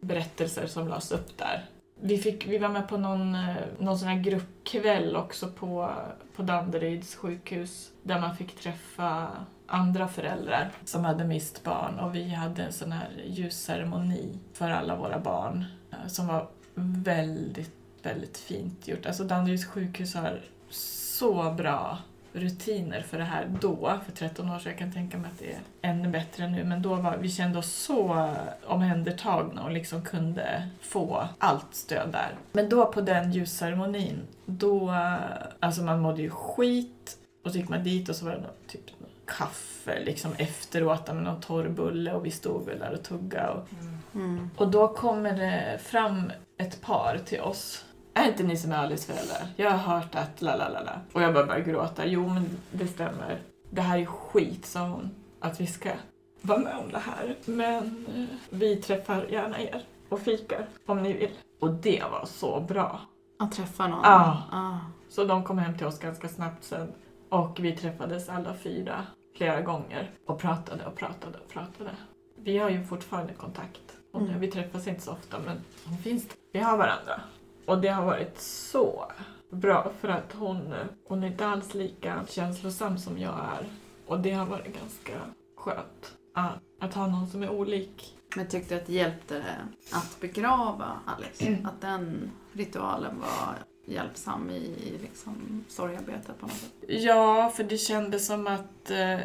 [0.03, 1.65] berättelser som lades upp där.
[2.01, 5.93] vi, fick, vi var med på någon, eh, någon sån här gruppkväll också på,
[6.37, 9.29] på Danderyds sjukhus där man fick träffa
[9.67, 14.97] andra föräldrar som hade mist barn och vi hade en sån här ljusceremoni för alla
[14.97, 19.07] våra barn eh, som var väldigt, väldigt fint gjort.
[19.07, 21.99] Alltså Danderyds sjukhus har så bra
[22.33, 24.71] rutiner för det här då, för 13 år sedan.
[24.73, 26.65] Jag kan tänka mig att det är ännu bättre nu.
[26.65, 28.31] Men då var vi kände oss så
[28.67, 32.35] omhändertagna och liksom kunde få allt stöd där.
[32.53, 34.95] Men då på den ljusceremonin, då...
[35.61, 38.69] Alltså man mådde ju skit och så gick man dit och så var det något,
[38.69, 38.85] typ
[39.27, 43.49] kaffe liksom efteråt med någon torr bulle och vi stod väl där och tuggade.
[43.49, 43.69] Och,
[44.15, 44.51] Mm.
[44.57, 47.85] och då kommer det fram ett par till oss.
[48.15, 49.47] Är inte ni som är Alice föräldrar?
[49.57, 50.93] Jag har hört att la la la la.
[51.13, 52.07] Och jag bara började gråta.
[52.07, 53.41] Jo men det stämmer.
[53.71, 55.11] Det här är skit sa hon.
[55.41, 55.91] Att vi ska
[56.41, 57.37] vara med om det här.
[57.45, 61.31] Men eh, vi träffar gärna er och fikar om ni vill.
[61.61, 63.01] Och det var så bra.
[63.39, 64.01] Att träffa någon?
[64.05, 64.43] Ja.
[64.53, 64.79] Ah.
[65.09, 66.93] Så de kom hem till oss ganska snabbt sen.
[67.29, 70.11] Och vi träffades alla fyra flera gånger.
[70.27, 71.91] Och pratade och pratade och pratade.
[72.37, 73.97] Vi har ju fortfarande kontakt.
[74.13, 74.41] Och Mm.
[74.41, 76.27] Vi träffas inte så ofta men hon finns.
[76.53, 77.21] Vi har varandra.
[77.67, 79.13] Och det har varit så
[79.51, 80.75] bra för att hon,
[81.09, 83.67] hon är inte alls lika känslosam som jag är.
[84.07, 85.13] Och det har varit ganska
[85.57, 88.19] skönt att, att ha någon som är olik.
[88.37, 89.45] Men tyckte att det hjälpte
[89.93, 91.59] att begrava Alice?
[91.65, 93.55] Att den ritualen var
[93.87, 96.73] hjälpsam i, i liksom sorgarbetet på något sätt?
[96.89, 99.19] Ja, för det kändes som att eh,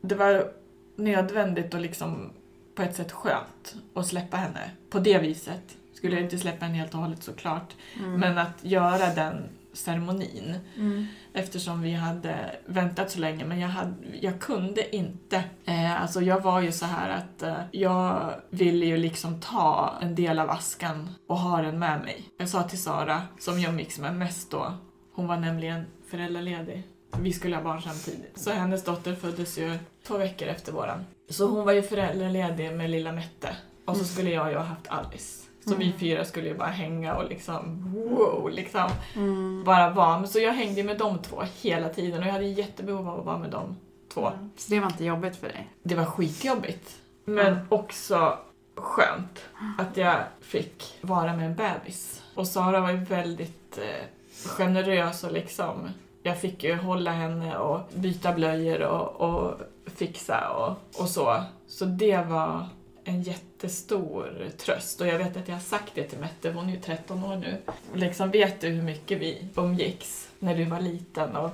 [0.00, 0.52] det var
[0.96, 2.30] nödvändigt och liksom
[2.74, 5.76] på ett sätt skönt att släppa henne på det viset.
[6.04, 7.74] Skulle jag inte släppa henne helt och hållet såklart.
[7.98, 8.20] Mm.
[8.20, 11.06] Men att göra den ceremonin Mm.
[11.32, 13.44] eftersom vi hade väntat så länge.
[13.44, 15.44] Men jag, hade, jag kunde inte.
[15.64, 20.14] Eh, alltså jag var ju så här att eh, jag ville ju liksom ta en
[20.14, 22.24] del av askan och ha den med mig.
[22.38, 24.72] Jag sa till Sara, som jag umgicks med mest då,
[25.14, 26.82] hon var nämligen föräldraledig.
[27.20, 28.38] Vi skulle ha barn samtidigt.
[28.38, 31.04] Så hennes dotter föddes ju två veckor efter våran.
[31.30, 33.56] Så hon var ju föräldraledig med lilla Mette.
[33.86, 35.43] Och så skulle jag ju ha haft Alice.
[35.64, 35.98] Så vi Mm.
[35.98, 39.64] fyra skulle ju bara hänga och liksom wow, liksom Mm.
[39.64, 40.18] bara vara.
[40.18, 43.26] Men Så jag hängde med de två hela tiden och jag hade jättebehov av att
[43.26, 43.76] vara med de
[44.14, 44.26] två.
[44.28, 44.50] Mm.
[44.56, 45.68] Så det var inte jobbigt för dig?
[45.82, 46.96] Det var skitjobbigt.
[47.24, 47.66] Men Mm.
[47.68, 48.38] också
[48.76, 49.44] skönt
[49.78, 52.22] att jag fick vara med en bebis.
[52.34, 54.06] Och Sara var ju väldigt eh,
[54.48, 55.88] generös och liksom
[56.22, 61.42] jag fick ju hålla henne och byta blöjor och, och fixa och, och så.
[61.66, 62.66] Så det var
[63.04, 63.22] en
[63.64, 65.00] jättestor tröst.
[65.00, 67.36] Och jag vet att jag har sagt det till Mette, hon är ju 13 år
[67.36, 67.56] nu.
[67.94, 71.36] Liksom, vet du hur mycket vi umgicks när du var liten?
[71.36, 71.50] Och,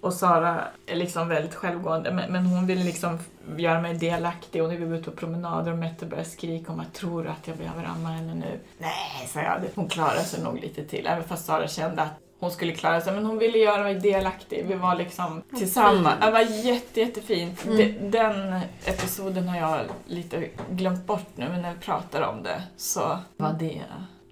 [0.00, 3.18] och Sara är liksom väldigt självgående, men, men hon ville liksom
[3.56, 6.80] göra mig delaktig och när vi var ute på promenader och Mette började skrika om
[6.80, 8.60] att tror du att jag behöver amma henne nu?
[8.78, 9.60] Nej, sa jag.
[9.74, 13.14] Hon klarar sig nog lite till, även fast Sara kände att hon skulle klara sig,
[13.14, 14.64] men hon ville göra mig delaktig.
[14.68, 16.20] Vi var liksom tillsammans.
[16.20, 17.64] Det var jätte, jättefint.
[17.64, 17.76] Mm.
[17.76, 22.62] De- Den episoden har jag lite glömt bort nu, men när vi pratar om det
[22.76, 23.82] så var det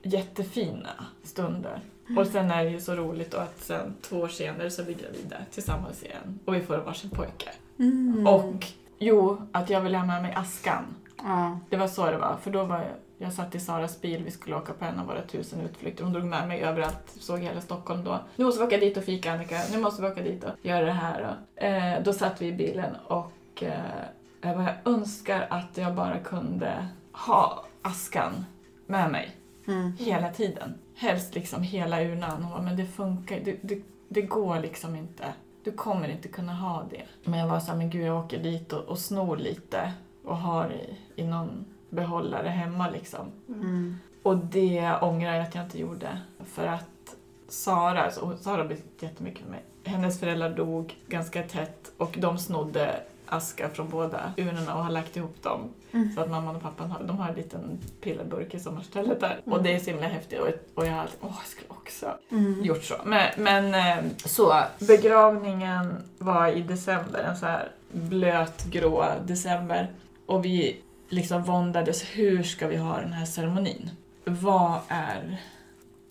[0.03, 0.91] jättefina
[1.23, 1.81] stunder.
[2.19, 4.95] Och sen är det ju så roligt att sen två år senare så är vi
[4.95, 7.51] gravida tillsammans igen och vi får varsin pojke.
[7.79, 8.27] Mm.
[8.27, 8.67] Och
[8.99, 10.85] jo, att jag ville ha med mig askan.
[11.23, 11.59] Ja.
[11.71, 12.87] Det var så det var, för då var jag,
[13.19, 16.05] jag satt i Saras bil, vi skulle åka på en av våra tusen utflykter.
[16.05, 18.19] Hon drog med mig överallt, såg hela Stockholm då.
[18.37, 20.85] Nu måste vi åka dit och fika Annika, nu måste vi åka dit och göra
[20.85, 21.37] det här.
[21.57, 23.73] Och, eh, då satt vi i bilen och eh,
[24.41, 28.45] jag bara, jag önskar att jag bara kunde ha askan
[28.87, 29.37] med mig
[29.69, 29.93] Mm.
[29.99, 30.75] hela tiden.
[30.97, 32.43] Helst liksom hela urnan.
[32.43, 35.25] Hon bara, men det funkar, det, det, det går liksom inte.
[35.65, 37.03] Du kommer inte kunna ha det.
[37.31, 39.93] Men jag var så här, men gud jag åker dit och, och snor lite
[40.25, 41.65] och har i, i någon
[41.95, 43.27] behållare hemma liksom.
[43.49, 43.97] Mm.
[44.23, 46.19] Och det ångrar jag att jag inte gjorde.
[46.47, 46.85] För att
[47.49, 49.63] Sara, alltså, Sara har betytt jättemycket för mig.
[49.85, 55.17] Hennes föräldrar dog ganska tätt och de snodde aska från båda urnorna och har lagt
[55.17, 55.61] ihop dem.
[55.93, 56.13] Mm.
[56.15, 59.41] Så att mamman och pappan har, de har en liten pillerburk i sommarstället där.
[59.45, 62.07] Och det är så himla häftigt och, och jag har alltid, åh jag skulle också
[62.31, 62.65] Mm.
[62.65, 62.95] gjort så.
[63.05, 69.91] Men, men eh, så, begravningen var i december, en så här blöt grå december.
[70.27, 73.91] Och vi liksom våndades, hur ska vi ha den här ceremonin?
[74.25, 75.43] Vad är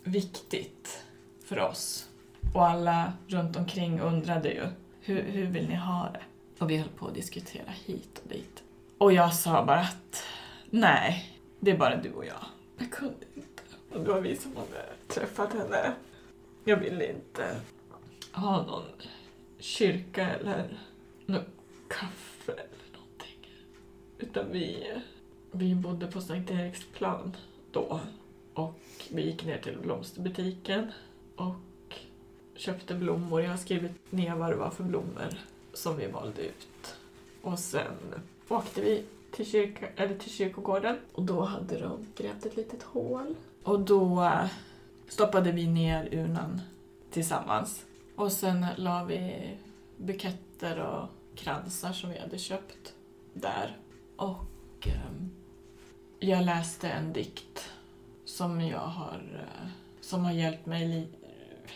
[0.04, 1.04] viktigt
[1.46, 2.10] för oss?
[2.54, 4.64] Och alla runt omkring undrade ju,
[5.02, 6.22] hur, hur vill ni ha det?
[6.60, 8.64] Och vi höll på att diskutera hit och dit.
[8.98, 10.24] Och jag sa bara att,
[10.70, 12.46] nej, det är bara du och jag.
[12.78, 13.64] Jag kunde inte.
[13.92, 15.94] Och det var vi som hade träffat henne.
[16.64, 17.56] Jag ville inte
[18.32, 18.84] ha någon
[19.60, 20.78] kyrka eller
[21.26, 21.48] något
[21.88, 22.33] kaffe.
[24.20, 24.94] Utan vi,
[25.52, 27.38] vi bodde på Sankt Eriksplan
[27.72, 28.00] då.
[28.54, 30.92] Och vi gick ner till blomsterbutiken
[31.36, 32.00] och
[32.56, 33.42] köpte blommor.
[33.42, 35.30] Jag har skrivit ner vad det var för blommor
[35.74, 36.96] som vi valde ut.
[37.42, 37.94] Och sen
[38.48, 43.36] åkte vi till, kyrka, eller till kyrkogården och då hade de grävt ett litet hål.
[43.64, 44.30] Och då
[45.08, 46.62] stoppade vi ner urnan
[47.12, 47.86] tillsammans.
[48.16, 49.50] Och sen la vi
[49.98, 52.94] buketter och kransar som vi hade köpt
[53.34, 53.78] där.
[54.16, 55.32] Och ehm,
[56.20, 57.70] jag läste en dikt
[58.26, 59.68] som jag har, eh,
[60.02, 61.08] som har hjälpt mig li,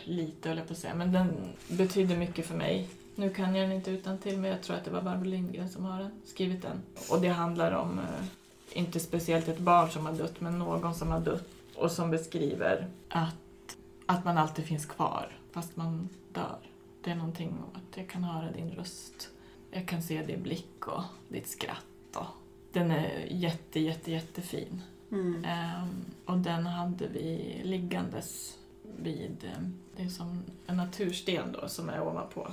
[0.04, 1.32] lite, höll jag på att säga, men den
[1.68, 2.88] betyder mycket för mig.
[3.14, 5.68] Nu kan jag den inte utan till men jag tror att det var Barbro Lindgren
[5.68, 6.82] som har den, skrivit den.
[7.10, 8.24] Och det handlar om, eh,
[8.72, 12.88] inte speciellt ett barn som har dött, men någon som har dött och som beskriver
[13.08, 13.76] att,
[14.06, 16.58] att man alltid finns kvar fast man dör.
[17.04, 19.28] Det är någonting om att jag kan höra din röst.
[19.70, 21.87] Jag kan se din blick och ditt skratt.
[22.14, 22.26] Och
[22.72, 24.82] den är jätte, jätte, jättefin.
[25.12, 25.44] Mm.
[25.44, 25.88] Ehm,
[26.24, 28.58] och den hade vi liggandes
[28.98, 32.48] vid, ehm, det är som en natursten då som är ovanpå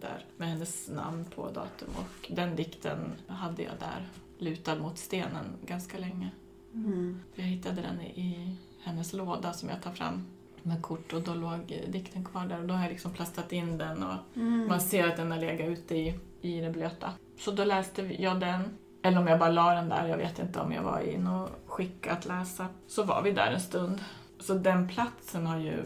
[0.00, 4.08] där med hennes namn på datum och den dikten hade jag där
[4.38, 6.30] lutad mot stenen ganska länge.
[6.74, 7.20] Mm.
[7.34, 10.26] Jag hittade den i- hennes låda som jag tar fram
[10.62, 13.52] med kort och då låg eh, dikten kvar där och då har jag liksom plastat
[13.52, 14.66] in den och Mm.
[14.68, 17.12] man ser att den har legat ute i, i det blöta.
[17.38, 18.62] Så då läste jag den,
[19.02, 21.50] eller om jag bara la den där, jag vet inte om jag var i något
[21.66, 22.66] skick att läsa.
[22.86, 24.00] Så var vi där en stund.
[24.40, 25.82] Så den platsen har ju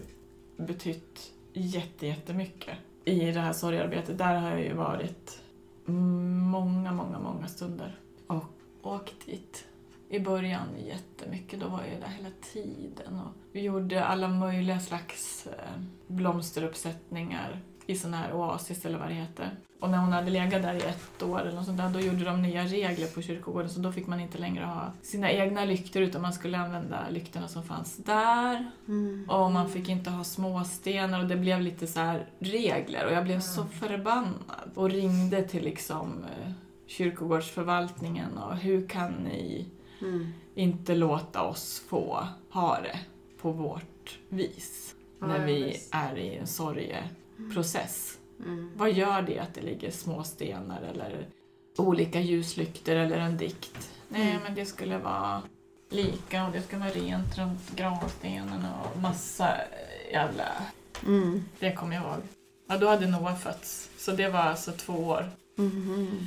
[0.56, 4.18] betytt jätte, jättemycket i det här sorgarbetet.
[4.18, 5.42] Där har jag ju varit
[5.84, 8.44] många, många, många stunder och
[8.82, 9.66] åkt dit.
[10.08, 15.46] I början jättemycket, då var jag där hela tiden och vi gjorde alla möjliga slags
[15.46, 19.50] eh, blomsteruppsättningar i sån här oasis eller vad det heter.
[19.82, 22.24] Och när hon hade legat där i ett år eller något sånt där, då gjorde
[22.24, 26.02] de nya regler på kyrkogården så då fick man inte längre ha sina egna lyktor
[26.02, 28.70] utan man skulle använda lyktorna som fanns där.
[28.88, 29.26] Mm.
[29.30, 33.24] Och man fick inte ha småstenar och det blev lite så här regler och jag
[33.24, 36.52] blev så förbannad och ringde till liksom eh,
[36.86, 39.66] kyrkogårdsförvaltningen och hur kan ni
[40.00, 40.32] Mm.
[40.54, 43.00] inte låta oss få ha det
[43.40, 48.18] på vårt vis när vi är i en sorgeprocess.
[48.44, 48.70] Mm.
[48.76, 51.26] Vad gör det att det ligger små stenar eller
[51.78, 53.90] olika ljuslyktor eller en dikt?
[54.08, 54.42] Nej, Mm.
[54.42, 55.42] men det skulle vara
[55.90, 60.44] lika och det ska vara rent runt gravstenen och massa eh, jävla...
[61.06, 61.44] Mm.
[61.58, 62.22] Det kommer jag ihåg.
[62.68, 63.90] Ja, då hade Noah fötts.
[63.98, 66.26] Så det var alltså två år Mhm.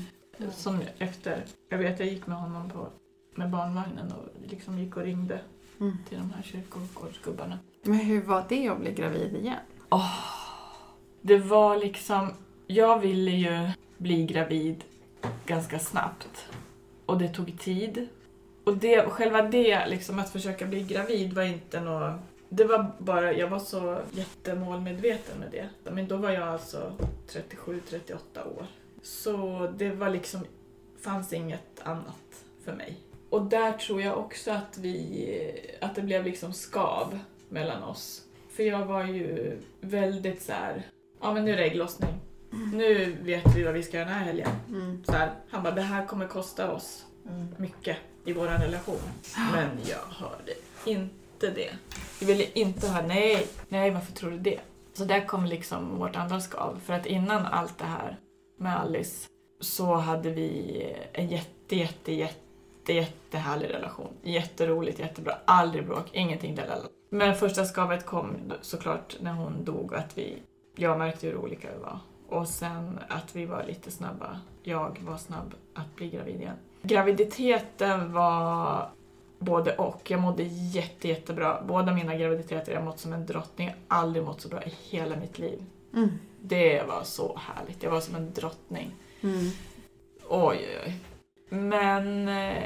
[0.55, 1.45] som efter...
[1.69, 2.87] Jag vet, jag gick med honom på,
[3.35, 5.39] med barnvagnen och liksom gick och ringde
[5.79, 5.97] Mm.
[6.09, 7.59] till de här kyrkogårdsgubbarna.
[7.83, 9.55] Men hur var det att bli gravid igen?
[11.27, 12.33] Det var liksom...
[12.67, 13.67] Jag ville ju
[13.97, 14.83] bli gravid
[15.45, 16.47] ganska snabbt.
[17.05, 18.07] Och det tog tid.
[18.63, 22.19] Och det, själva det, liksom att försöka bli gravid var inte något...
[22.49, 25.91] Det var bara, jag var så jättemålmedveten med det.
[25.91, 26.93] Men då var jag alltså
[27.29, 28.17] 37-38
[28.57, 28.65] år.
[29.01, 30.41] Så det var liksom,
[31.01, 32.97] fanns inget annat för mig.
[33.29, 37.19] Och där tror jag också att vi, att det blev liksom skav
[37.49, 38.21] mellan oss.
[38.49, 40.83] För jag var ju väldigt så här
[41.25, 42.13] ja men nu är det ägglossning.
[42.73, 44.49] Nu vet vi vad vi ska göra den här helgen.
[44.69, 45.03] Mm.
[45.03, 47.05] Så här, han bara, det här kommer kosta oss
[47.57, 48.99] mycket i vår relation.
[49.53, 50.53] Men jag hörde
[50.85, 51.69] inte det.
[52.19, 54.59] Jag ville inte höra, nej, nej varför tror du det?
[54.93, 56.79] Så där kom liksom vårt andra skav.
[56.85, 58.19] För att innan allt det här
[58.59, 59.27] med Alice
[59.59, 60.81] så hade vi
[61.13, 64.13] en jätte, jätte, jätte, jättehärlig relation.
[64.23, 66.77] Jätteroligt, jättebra, aldrig bråk, ingenting där.
[67.09, 70.37] Men första skavet kom såklart när hon dog och att vi,
[70.75, 71.99] jag märkte hur olika vi var.
[72.29, 76.57] Och sen att vi var lite snabba, jag var snabb att bli gravid igen.
[76.81, 78.89] Graviditeten var
[79.39, 80.11] både och.
[80.11, 81.61] Jag mådde jätte, jättebra.
[81.67, 83.67] Båda mina graviditeter, jag mått som en drottning.
[83.67, 85.65] Jag har aldrig mått så bra i hela mitt liv.
[85.93, 86.09] Mm.
[86.41, 87.83] Det var så härligt.
[87.83, 88.91] Jag var som en drottning.
[89.21, 89.49] Mm.
[90.29, 90.99] Oj, oj, oj.
[91.49, 92.63] Men eh,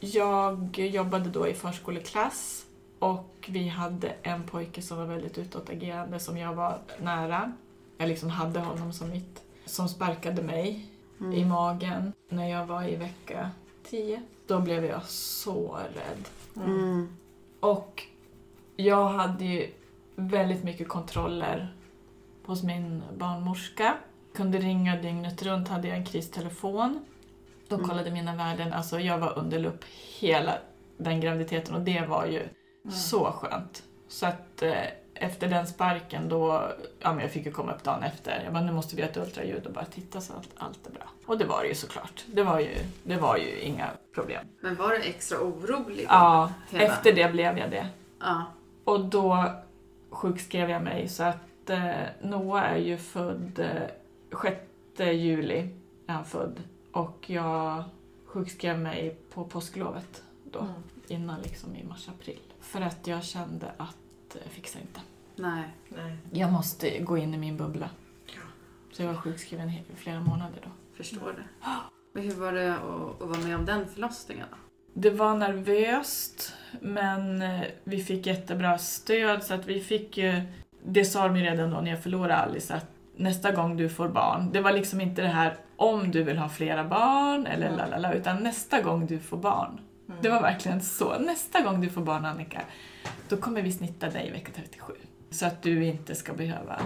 [0.00, 2.66] jag jobbade då i förskoleklass
[3.02, 7.52] och vi hade en pojke som var väldigt utåtagerande som jag var nära.
[7.98, 9.42] Jag liksom hade honom som mitt.
[9.64, 10.86] Som sparkade mig
[11.20, 11.32] Mm.
[11.32, 13.50] i magen när jag var i vecka
[13.84, 14.22] 10.
[14.46, 16.28] Då blev jag så rädd.
[16.66, 17.16] Mm.
[17.60, 18.02] Och
[18.76, 19.70] jag hade ju
[20.16, 21.74] väldigt mycket kontroller
[22.44, 23.96] hos min barnmorska.
[24.34, 27.04] Kunde ringa dygnet runt, hade jag en kristelefon.
[27.68, 27.88] De Mm.
[27.88, 29.84] kollade mina värden, alltså jag var under lupp
[30.18, 30.58] hela
[30.96, 32.42] den graviditeten och det var ju
[32.90, 33.82] så skönt.
[34.08, 34.72] Så att eh,
[35.14, 36.68] efter den sparken då,
[37.00, 38.40] ja men jag fick ju komma upp dagen efter.
[38.44, 40.90] Jag bara, nu måste vi göra ett ultraljud och bara titta så att allt är
[40.90, 41.02] bra.
[41.26, 42.24] Och det var det ju såklart.
[42.26, 44.46] Det var ju, det var ju inga problem.
[44.60, 46.06] Men var du extra orolig?
[46.08, 47.86] Ja, Hela- efter det blev jag det.
[48.20, 48.44] Ja.
[48.84, 49.52] Och då
[50.10, 51.90] sjukskrev jag mig så att eh,
[52.22, 54.60] Noah är ju född eh, 6
[54.98, 55.68] juli
[56.06, 56.62] är han född.
[56.92, 57.84] Och jag
[58.26, 60.72] sjukskrev mig på påsklovet då, Mm.
[61.08, 62.40] innan liksom i mars-april.
[62.62, 63.96] För att jag kände att
[64.44, 65.00] jag fixar inte.
[65.36, 65.64] Nej.
[65.88, 66.16] Nej.
[66.32, 67.90] Jag måste gå in i min bubbla.
[68.26, 68.40] Ja.
[68.92, 70.70] Så jag var sjukskriven i flera månader då.
[70.96, 71.68] Förstår det.
[72.14, 74.56] Men hur var det att, att vara med om den förlossningen då?
[74.94, 80.42] Det var nervöst, men eh, vi fick jättebra stöd så att vi fick ju...
[80.84, 82.86] Det sa de ju redan då när jag förlorade Alice att
[83.16, 86.48] nästa gång du får barn, det var liksom inte det här om du vill ha
[86.48, 87.78] flera barn eller Mm.
[87.78, 89.80] lalala, utan nästa gång du får barn.
[90.12, 90.22] Mm.
[90.22, 91.18] Det var verkligen så.
[91.18, 92.62] Nästa gång du får barn Annika,
[93.28, 94.92] då kommer vi snitta dig i vecka 37.
[95.30, 96.82] Så att du inte ska behöva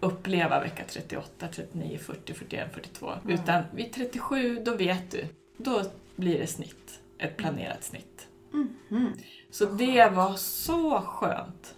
[0.00, 3.10] uppleva vecka 38, 39, 40, 41, 42.
[3.10, 3.34] Mm.
[3.34, 5.26] Utan vid 37, då vet du.
[5.56, 5.82] Då
[6.16, 7.00] blir det snitt.
[7.18, 8.28] Ett planerat snitt.
[8.52, 9.12] Mhm.
[9.50, 11.74] Så det var så skönt.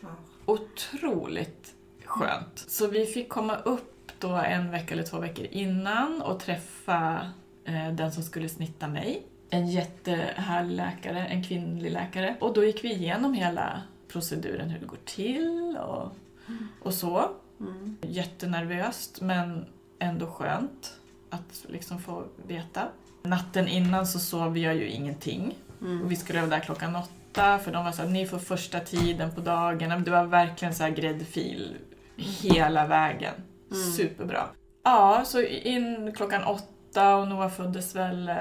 [0.46, 1.74] Otroligt
[2.04, 2.64] skönt.
[2.68, 7.30] Så vi fick komma upp då en vecka eller två veckor innan och träffa
[7.64, 9.26] eh, den som skulle snitta mig.
[9.54, 12.36] En jättehärlig läkare, en kvinnlig läkare.
[12.40, 16.12] Och då gick vi igenom hela proceduren, hur det går till och,
[16.82, 17.30] och så.
[17.60, 17.96] Mm.
[18.02, 19.66] Jättenervöst men
[19.98, 20.96] ändå skönt
[21.30, 22.88] att liksom få veta.
[23.22, 25.54] Natten innan så sov jag ju ingenting.
[25.80, 26.08] Mm.
[26.08, 29.32] vi skulle vara där klockan åtta för de var så här, ni får första tiden
[29.32, 30.04] på dagen.
[30.04, 31.76] Det var verkligen så här gräddfil
[32.16, 33.34] hela vägen.
[33.70, 33.92] Mm.
[33.92, 34.48] Superbra.
[34.84, 38.36] Ja, så in klockan åtta och Noah föddes väl eh,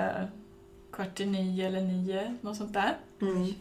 [0.96, 2.98] kvart i nio eller nio, något sånt där.
[3.22, 3.56] Mm.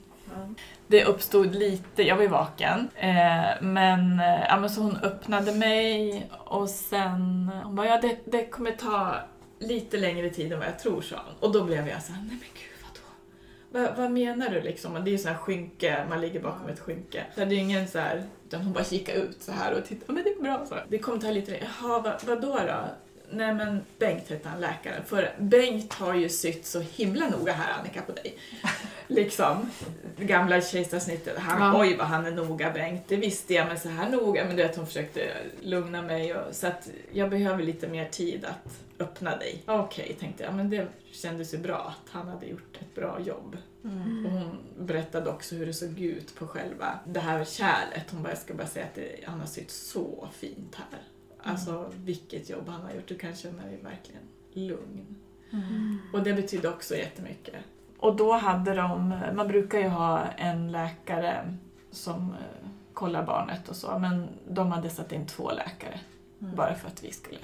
[0.87, 5.53] Det uppstod lite, jag var ju vaken, eh, men, eh, ja, men så hon öppnade
[5.53, 9.17] mig och sen, hon bara ja det, det kommer ta
[9.59, 11.35] lite längre tid än vad jag tror sa hon.
[11.41, 13.87] Och då blev jag så här, nej men gud vadå?
[13.87, 14.95] Vad, vad menar du liksom?
[14.95, 17.25] Det är ju sån här skynke, man ligger bakom ett skynke.
[17.35, 19.85] Så det är ju ingen så här, utan hon bara kikar ut så här och
[19.85, 20.77] tittar, men det går bra så.
[20.89, 22.85] Det kommer ta lite längre, jaha vad, vadå då?
[23.33, 27.79] Nej men Bengt hette han läkaren, för Bengt har ju sytt så himla noga här
[27.81, 28.39] Annika på dig.
[29.07, 29.71] Liksom,
[30.17, 31.39] gamla kejsarsnittet.
[31.39, 31.81] Han, Ja.
[31.81, 34.45] Oj vad han är noga Bengt, det visste jag men så här noga.
[34.45, 35.21] Men du vet hon försökte
[35.61, 39.63] lugna mig och, så att jag behöver lite mer tid att öppna dig.
[39.67, 43.57] Okej tänkte jag, men det kändes ju bra att han hade gjort ett bra jobb.
[43.85, 44.27] Mm.
[44.27, 48.11] Och hon berättade också hur det såg ut på själva det här kärlet.
[48.11, 51.01] Hon bara, jag ska bara säga att det, han har sytt så fint här.
[51.43, 53.07] Alltså vilket jobb han har gjort.
[53.09, 54.23] Du kan känna dig verkligen
[54.53, 55.17] lugn.
[55.53, 55.99] Mm.
[56.13, 57.55] Och det betyder också jättemycket.
[57.99, 61.57] Och då hade de, man brukar ju ha en läkare
[61.91, 66.01] som eh, kollar barnet och så, men de hade satt in två läkare
[66.43, 66.57] Mm.
[66.57, 67.39] bara för att vi skulle.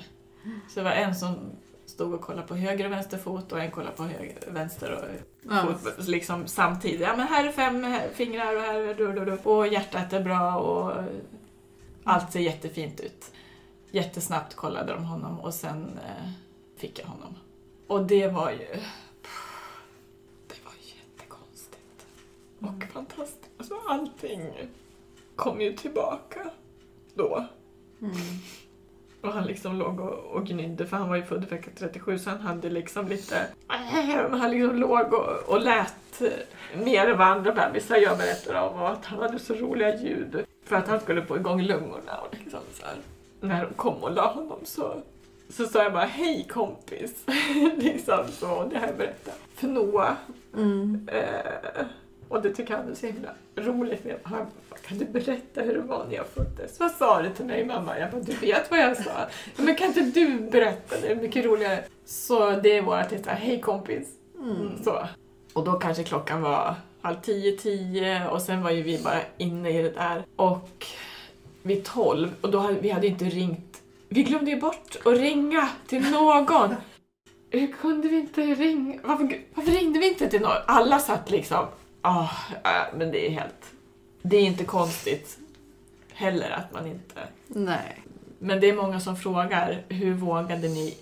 [0.69, 1.37] Så det var en som
[1.87, 5.05] stod och kollade på höger och vänster fot och en kollade på höger, vänster och
[5.51, 5.67] Ja.
[5.67, 7.01] fot liksom samtidigt.
[7.01, 9.33] Ja men här är fem fingrar och här är du, du, du.
[9.33, 11.05] Och hjärtat är bra och
[12.05, 13.33] allt ser jättefint ut.
[13.91, 16.31] Jättesnabbt kollade de honom och sen eh,
[16.77, 17.35] fick jag honom.
[17.87, 18.81] Och det var ju...
[20.47, 22.07] Det var jättekonstigt.
[22.61, 23.51] Och fantastiskt.
[23.59, 24.53] Alltså allting
[25.37, 26.51] kom ju tillbaka
[27.15, 27.47] då.
[28.01, 28.17] Mm.
[29.21, 32.31] Och han liksom låg och, och gnydde för han var ju född vecka 37 så
[32.31, 33.47] han hade liksom lite...
[34.31, 36.23] Han liksom låg och, och lät
[36.75, 40.45] mer än vad andra bebisar jag berättade om och att han hade så roliga ljud.
[40.65, 42.97] För att han skulle få igång lungorna och liksom så här.
[43.41, 44.95] När de kom och la honom så,
[45.51, 47.15] så sa jag bara hej kompis.
[47.77, 50.13] liksom så, det här berättade jag för Noah.
[50.57, 51.09] Mm.
[51.13, 51.85] Eh,
[52.29, 54.07] och det tycker han är så himla roligt.
[54.23, 56.81] Han bara, kan du berätta hur det var när jag föddes?
[56.81, 57.99] Vad sa du till mig mamma?
[57.99, 59.11] Jag bara, du vet vad jag sa.
[59.57, 60.97] "Ja, Men kan inte du berätta?
[61.03, 61.85] Det är mycket roligare.
[62.05, 64.09] Så det är vårt lilla, hej kompis.
[64.43, 64.83] Mm.
[64.85, 65.07] Så.
[65.53, 69.79] Och då kanske klockan var halv tio, tio och sen var ju vi bara inne
[69.79, 70.25] i det där.
[70.37, 70.87] Och
[71.63, 73.83] vid tolv, och då hade vi hade inte ringt.
[74.09, 76.75] Vi glömde ju bort att ringa till någon.
[77.51, 79.01] Hur kunde vi inte ringa?
[79.05, 80.57] Varför, varför ringde vi inte till någon?
[80.67, 81.67] Alla satt liksom,
[82.03, 82.29] ah,
[82.65, 83.73] äh, men det är helt...
[84.23, 85.39] Det är inte konstigt
[86.13, 87.21] heller att man inte...
[87.47, 88.03] Nej.
[88.39, 90.97] Men det är många som frågar, hur vågade ni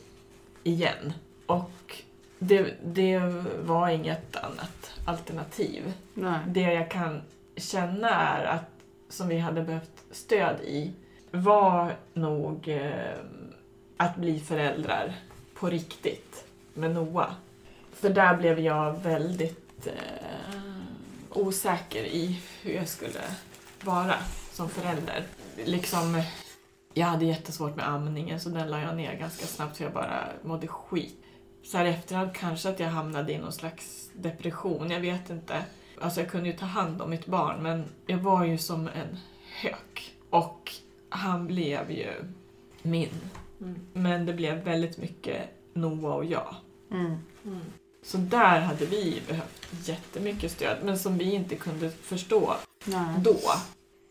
[0.63, 1.13] igen?
[1.47, 2.03] Och
[2.39, 3.19] det, det
[3.63, 5.93] var inget annat alternativ.
[6.15, 6.39] Nej.
[6.47, 7.23] Det jag kan
[7.57, 8.71] känna är att,
[9.17, 10.93] som vi hade behövt stöd i,
[11.31, 13.17] var nog eh,
[13.97, 15.15] att bli föräldrar
[15.55, 16.45] på riktigt
[16.75, 17.33] med Noah.
[17.93, 20.61] För där blev jag väldigt eh,
[21.31, 23.21] osäker i hur jag skulle
[23.85, 24.15] vara
[24.53, 25.25] som förälder.
[25.65, 26.23] Liksom,
[26.95, 30.29] jag hade jättesvårt med amningen så den la jag ner ganska snabbt för jag bara
[30.43, 31.23] mådde skit.
[31.65, 35.65] Så här i efterhand kanske att jag hamnade i någon slags depression, jag vet inte.
[36.01, 39.17] Alltså jag kunde ju ta hand om mitt barn men jag var ju som en
[39.61, 40.15] hök.
[40.31, 40.73] Och
[41.09, 42.13] han blev ju
[42.83, 43.21] min.
[43.61, 43.81] Mm.
[43.93, 46.55] Men det blev väldigt mycket Noah och jag.
[46.91, 47.17] Mm.
[47.45, 47.61] Mm.
[48.03, 53.21] Så där hade vi behövt jättemycket stöd men som vi inte kunde förstå Nej.
[53.23, 53.39] då.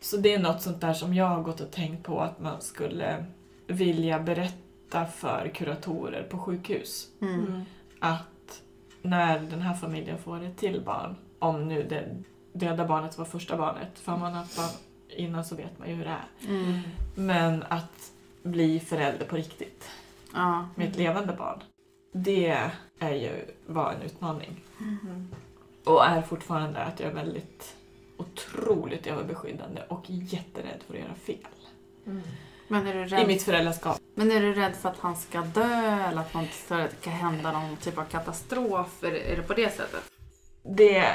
[0.00, 2.60] Så det är något sånt där som jag har gått och tänkt på att man
[2.60, 3.24] skulle
[3.66, 7.08] vilja berätta för kuratorer på sjukhus.
[7.20, 7.46] Mm.
[7.46, 7.62] Mm.
[8.00, 8.62] Att
[9.02, 12.22] när den här familjen får ett till barn, om nu det
[12.52, 14.70] döda barnet var första barnet, för har man haft barn
[15.08, 16.48] innan så vet man ju hur det är.
[16.48, 16.80] Mm.
[17.14, 18.12] Men att
[18.42, 19.90] bli förälder på riktigt
[20.34, 20.68] Ja.
[20.74, 21.62] med ett levande barn,
[22.12, 24.64] det är ju, var en utmaning.
[24.80, 25.28] Mm.
[25.84, 27.76] Och är fortfarande att jag är väldigt
[28.16, 31.36] otroligt överbeskyddande och jätterädd för att göra fel.
[32.06, 32.22] Mm.
[32.68, 33.98] Men är du I rädd mitt föräldraskap.
[34.14, 37.12] Men är du rädd för att han ska dö eller att något att det kan
[37.12, 39.04] hända någon typ av katastrof?
[39.04, 40.15] Är det på det sättet?
[40.68, 41.14] Det,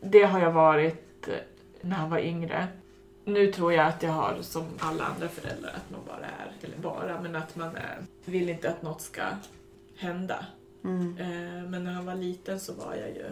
[0.00, 1.34] det har jag varit eh,
[1.80, 2.68] när han var yngre.
[3.24, 6.76] Nu tror jag att jag har som alla andra föräldrar att man bara är, eller
[6.78, 9.22] bara, men att man är, vill inte att något ska
[9.96, 10.46] hända.
[10.84, 11.18] Mm.
[11.18, 13.24] Eh, Men när han var liten så var jag ju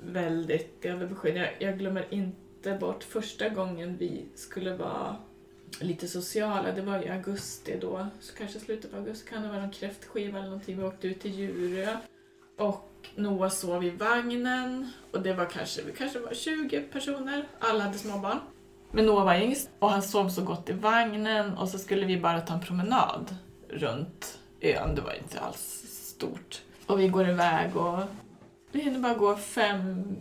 [0.00, 1.50] väldigt överbeskyddande.
[1.58, 5.16] Jag, jag glömmer inte bort första gången vi skulle vara
[5.80, 6.72] lite sociala.
[6.72, 10.38] Det var i augusti då, så kanske slutet på augusti kan det vara någon kräftskiva
[10.38, 10.78] eller någonting.
[10.78, 11.96] Vi åkte ut till Djurö
[12.58, 17.84] och Noah sov i vagnen och det var kanske, vi kanske var 20 personer, alla
[17.84, 18.38] hade småbarn.
[18.90, 22.20] Men Noah var yngst och han sov så gott i vagnen och så skulle vi
[22.20, 23.36] bara ta en promenad
[23.68, 24.94] runt ön.
[24.94, 26.62] Det var inte alls stort.
[26.86, 27.98] Och vi går iväg och
[28.72, 30.16] det hinner bara gå fem,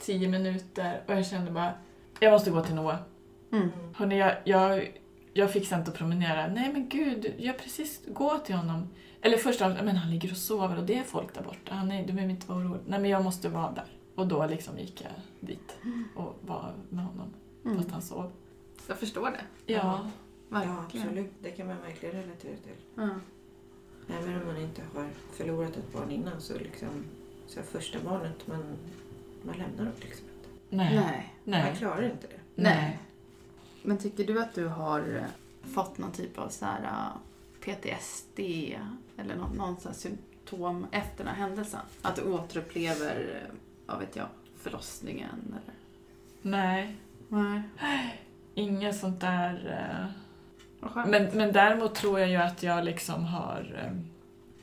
[0.00, 1.72] tio minuter och jag kände bara,
[2.20, 2.96] jag måste gå till Noah.
[3.52, 3.70] Mm.
[3.94, 4.92] Hörrni, jag, jag,
[5.32, 6.46] jag fixar inte att promenera.
[6.46, 8.88] Nej men gud, jag precis gå till honom.
[9.26, 11.74] Eller först av men han ligger och sover och det är folk där borta.
[11.74, 12.80] Han är, du behöver inte vara orolig.
[12.86, 13.84] Nej men jag måste vara där.
[14.14, 15.76] Och då liksom gick jag dit
[16.16, 17.76] och var med honom Mm.
[17.78, 18.32] fast han sov.
[18.88, 19.72] Jag förstår det.
[19.72, 19.74] Ja.
[19.74, 20.10] Ja,
[20.48, 20.78] Verkligen.
[20.78, 21.32] absolut.
[21.42, 22.74] Det kan man verkligen relatera till.
[22.94, 23.08] Ja.
[24.18, 26.88] Även om man inte har förlorat ett barn innan så liksom
[27.46, 28.64] så första barnet, man,
[29.42, 30.48] man lämnar dem liksom inte.
[30.76, 31.32] Nej.
[31.44, 31.64] Nej.
[31.64, 32.40] Man klarar inte det.
[32.62, 32.98] Nej.
[33.82, 35.24] Men tycker du att du har
[35.62, 37.10] fått någon typ av så här
[37.66, 38.40] PTSD
[39.18, 41.80] eller någon, någon sån symptom efter den här händelsen?
[42.02, 43.54] Att du återupplever, eh,
[43.86, 44.26] vad vet jag,
[44.58, 45.74] förlossningen eller?
[46.42, 46.96] Nej.
[47.28, 47.62] Nej.
[48.54, 49.78] Inget sånt där.
[50.82, 51.06] eh.
[51.06, 53.92] Men, men däremot tror jag ju att jag liksom har, eh,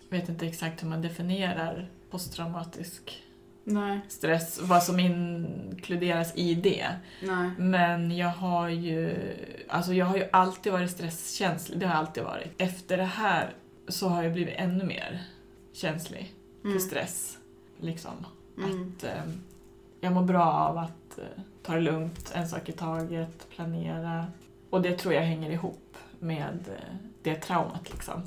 [0.10, 3.24] vet inte exakt hur man definierar posttraumatisk
[3.64, 3.99] Nej.
[4.07, 6.88] stress, vad som inkluderas i det.
[7.22, 7.49] Nej.
[7.57, 9.16] Men jag har ju,
[9.70, 12.47] alltså jag har ju alltid varit stresskänslig, det har jag alltid varit.
[12.57, 13.53] Efter det här
[13.88, 15.22] så har jag blivit ännu mer
[15.74, 16.80] känslig för Mm.
[16.80, 17.38] stress.
[17.80, 18.26] Liksom.
[18.57, 18.93] Mm.
[18.97, 19.24] Att eh,
[20.01, 24.26] jag mår bra av att eh, ta det lugnt, en sak i taget, planera.
[24.70, 28.22] Och det tror jag hänger ihop med eh, det traumat liksom.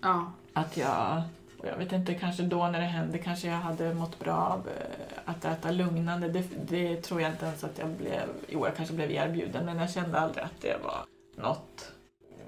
[0.00, 0.32] Ja.
[0.52, 1.22] Att jag,
[1.66, 5.18] jag vet inte, kanske då när det hände kanske jag hade mått bra av eh,
[5.24, 6.28] att äta lugnande.
[6.28, 9.78] Det, det tror jag inte ens att jag blev, jo jag kanske blev erbjuden men
[9.78, 11.04] jag kände aldrig att det var
[11.36, 11.92] något.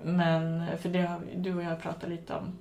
[0.05, 2.59] Men, för det har, du och jag pratat lite om,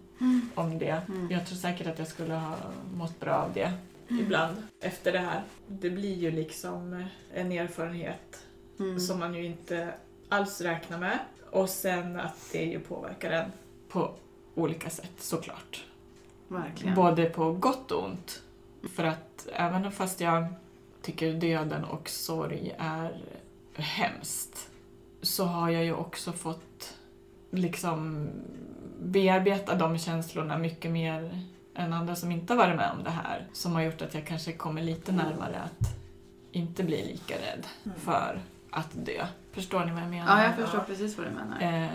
[0.55, 1.01] om det.
[1.07, 1.27] Mm.
[1.31, 2.55] Jag tror säkert att jag skulle ha
[2.93, 3.73] mått bra av det
[4.09, 5.41] ibland efter det här.
[5.67, 8.45] Det blir ju liksom en erfarenhet
[8.79, 8.99] Mm.
[8.99, 9.93] som man ju inte
[10.29, 11.19] alls räknar med.
[11.49, 13.51] Och sen att det ju påverkar en
[13.89, 14.11] på
[14.55, 15.85] olika sätt såklart.
[16.51, 16.95] Verkligen.
[16.95, 18.41] Både på gott och ont.
[18.95, 20.45] För att även fast jag
[21.01, 23.21] tycker döden och sorg är
[23.75, 24.69] hemskt
[25.21, 26.93] så har jag ju också fått
[27.51, 28.27] liksom
[29.01, 31.41] bearbeta de känslorna mycket mer
[31.75, 33.47] än andra som inte har varit med om det här.
[33.53, 35.87] Som har gjort att jag kanske kommer lite närmare att
[36.51, 37.99] inte bli lika rädd Mm.
[37.99, 39.25] för att dö.
[39.51, 40.37] Förstår ni vad jag menar?
[40.39, 41.57] Ja, jag förstår precis vad du menar.
[41.61, 41.89] Ehm,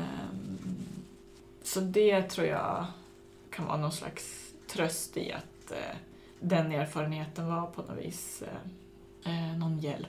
[1.63, 2.87] så det tror jag
[3.51, 4.46] kan vara någon slags
[4.77, 5.97] tröst i att eh,
[6.41, 10.09] den erfarenheten var på något vis eh, eh, någon hjälp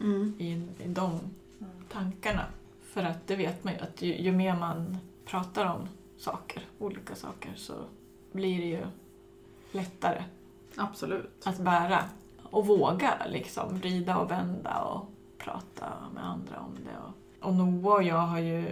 [0.00, 0.34] Mm.
[0.38, 0.52] i,
[0.84, 1.20] i de
[1.92, 2.44] tankarna.
[2.82, 5.88] För att det vet man ju att ju, ju mer man pratar om
[6.18, 7.74] saker, olika saker, så
[8.32, 8.86] blir det ju
[9.72, 10.22] lättare
[10.76, 11.46] Absolut.
[11.46, 12.04] att bära.
[12.42, 16.96] Och våga liksom vrida och vända och prata med andra om det.
[16.98, 18.66] Och, och Noah och jag har ju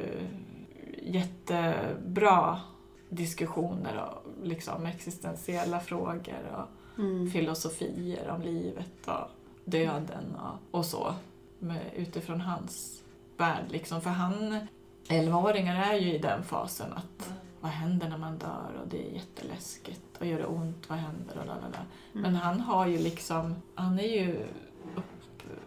[1.03, 2.61] jättebra
[3.09, 6.69] diskussioner och liksom existentiella frågor och
[6.99, 7.31] Mm.
[7.31, 9.29] filosofier om livet och
[9.65, 11.15] döden och, och så.
[11.59, 13.03] Med, utifrån hans
[13.37, 14.01] värld liksom.
[14.01, 14.67] För han,
[15.09, 17.31] 11-åringar är ju i den fasen att
[17.61, 21.39] vad händer när man dör och det är jätteläskigt och gör det ont, vad händer
[21.39, 21.87] och lalala.
[22.13, 24.47] Men han har ju liksom, han är ju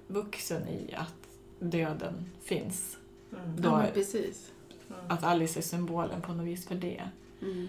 [0.08, 1.16] vuxen i att
[1.60, 2.98] döden finns.
[3.44, 3.62] Mm.
[3.62, 4.52] Då- Ja, precis.
[4.90, 5.02] Mm.
[5.12, 7.10] Att Alice är symbolen på något vis för det.
[7.42, 7.68] Mm.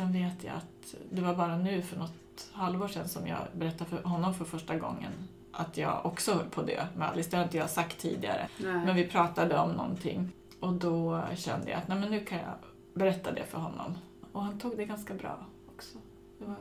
[0.00, 0.12] Mm.
[0.12, 3.90] Sen vet jag att det var bara nu för något halvår sedan som jag berättade
[3.90, 5.12] för honom för första gången
[5.52, 7.30] att jag också höll på att dö med Alice.
[7.30, 8.48] Det har inte jag sagt tidigare.
[8.58, 8.72] Nej.
[8.72, 12.54] Men vi pratade om någonting och då kände jag att Nej, men nu kan jag
[12.94, 13.98] berätta det för honom.
[14.32, 15.98] Och han tog det ganska bra också.
[16.38, 16.56] Det var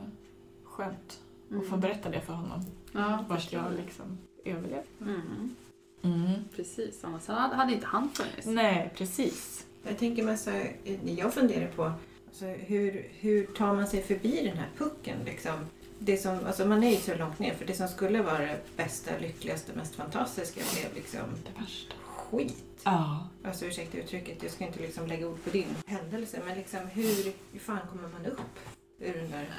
[0.64, 1.20] skönt
[1.62, 2.60] att få berätta det för honom.
[2.60, 3.12] Mm.
[3.12, 3.60] Ja, Vart förstår.
[3.60, 4.84] jag liksom överlevde.
[5.02, 5.56] Mm.
[6.04, 6.32] Mm.
[6.56, 8.48] Precis, annars hade, hade inte han funnits.
[8.48, 9.66] Nej, precis.
[9.88, 10.76] Jag tänker mest så här,
[11.06, 11.92] jag funderar på
[12.34, 15.54] alltså, hur, hur tar man sig förbi den här pucken liksom?
[16.00, 18.58] Det som, alltså man är ju så långt ner för det som skulle vara det
[18.78, 21.96] bästa, lyckligaste, mest fantastiska blev liksom Det värsta.
[22.06, 22.64] skit.
[22.84, 23.28] Ja.
[23.44, 27.34] Alltså ursäkta uttrycket, jag ska inte liksom lägga ord på din händelse men liksom hur,
[27.52, 28.60] hur fan kommer man upp
[29.00, 29.50] ur den där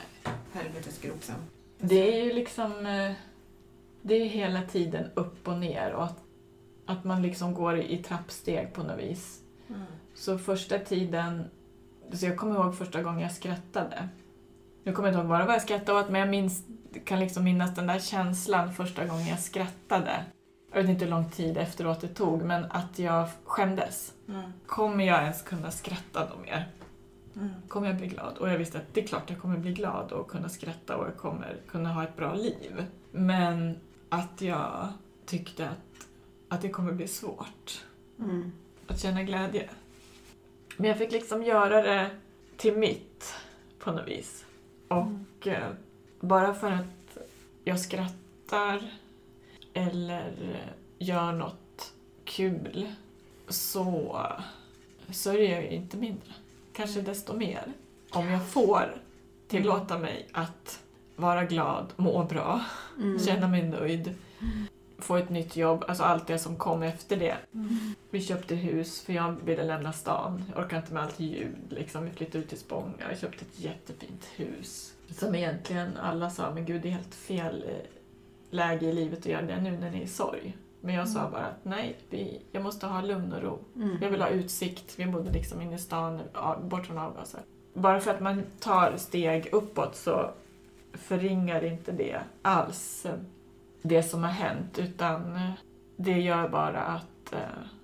[0.53, 1.35] helvetesgropen?
[1.79, 2.87] Det är ju liksom...
[2.87, 3.13] eh,
[4.03, 6.19] Det är hela tiden upp och ner och att,
[6.87, 9.41] att man liksom går i trappsteg på något vis.
[9.69, 9.83] Mm.
[10.15, 11.45] Så första tiden...
[12.15, 14.09] Så jag kommer ihåg första gången jag skrattade.
[14.85, 16.65] Nu kommer jag inte ihåg bara vad jag skrattade åt men jag minns,
[17.05, 20.25] kan liksom minnas den där känslan första gången jag skrattade.
[20.73, 24.13] Jag vet inte hur lång tid efteråt det tog men att jag skämdes.
[24.29, 24.43] Mm.
[24.67, 26.69] Kommer jag ens kunna skratta då mer?
[27.37, 27.51] Mm.
[27.69, 28.39] Kommer jag bli glad?
[28.39, 31.07] Och jag visste att det är klart jag kommer bli glad och kunna skratta och
[31.07, 32.87] jag kommer kunna ha ett bra liv.
[33.11, 34.89] Men att jag
[35.27, 36.07] tyckte att,
[36.49, 37.85] att det kommer bli svårt
[38.19, 38.53] Mm.
[38.87, 39.69] att känna glädje.
[40.77, 42.11] Men jag fick liksom göra det
[42.57, 43.35] till mitt
[43.79, 44.45] på något vis.
[44.89, 45.71] Och eh,
[46.21, 47.19] bara för att
[47.65, 48.91] jag skrattar
[49.75, 50.33] eller
[50.99, 51.93] gör något
[52.25, 52.93] kul
[53.49, 54.27] så
[55.13, 56.33] sörjer jag ju inte mindre.
[56.73, 57.73] Kanske desto mer.
[58.11, 58.95] Om jag får
[59.49, 60.81] tillåta mig att
[61.17, 62.61] vara glad, må bra,
[62.99, 63.19] Mm.
[63.19, 64.15] känna mig nöjd,
[64.99, 67.37] få ett nytt jobb, alltså allt det som kom efter det.
[67.55, 67.95] Mm.
[68.11, 70.45] Vi köpte hus för jag ville lämna stan.
[70.55, 71.57] Jag orkar inte med allt ljud.
[71.69, 72.05] Liksom.
[72.05, 74.95] Vi flyttade ut till Spånga och köpte ett jättefint hus.
[75.11, 77.75] Som egentligen alla sa, men gud det är helt fel eh,
[78.51, 80.57] läge i livet att göra det nu när ni är i sorg.
[80.81, 83.59] Men jag sa bara att nej, vi, jag måste ha lugn och ro.
[83.77, 83.99] Mm.
[84.03, 84.99] Jag vill ha utsikt.
[84.99, 86.21] Vi bodde liksom inne i stan,
[86.63, 87.41] bort från avgaser.
[87.75, 90.31] Bara för att man tar steg uppåt så
[90.93, 93.07] förringar inte det alls
[93.85, 94.79] det som har hänt.
[94.79, 95.51] Utan eh,
[95.97, 97.39] det gör bara att, eh,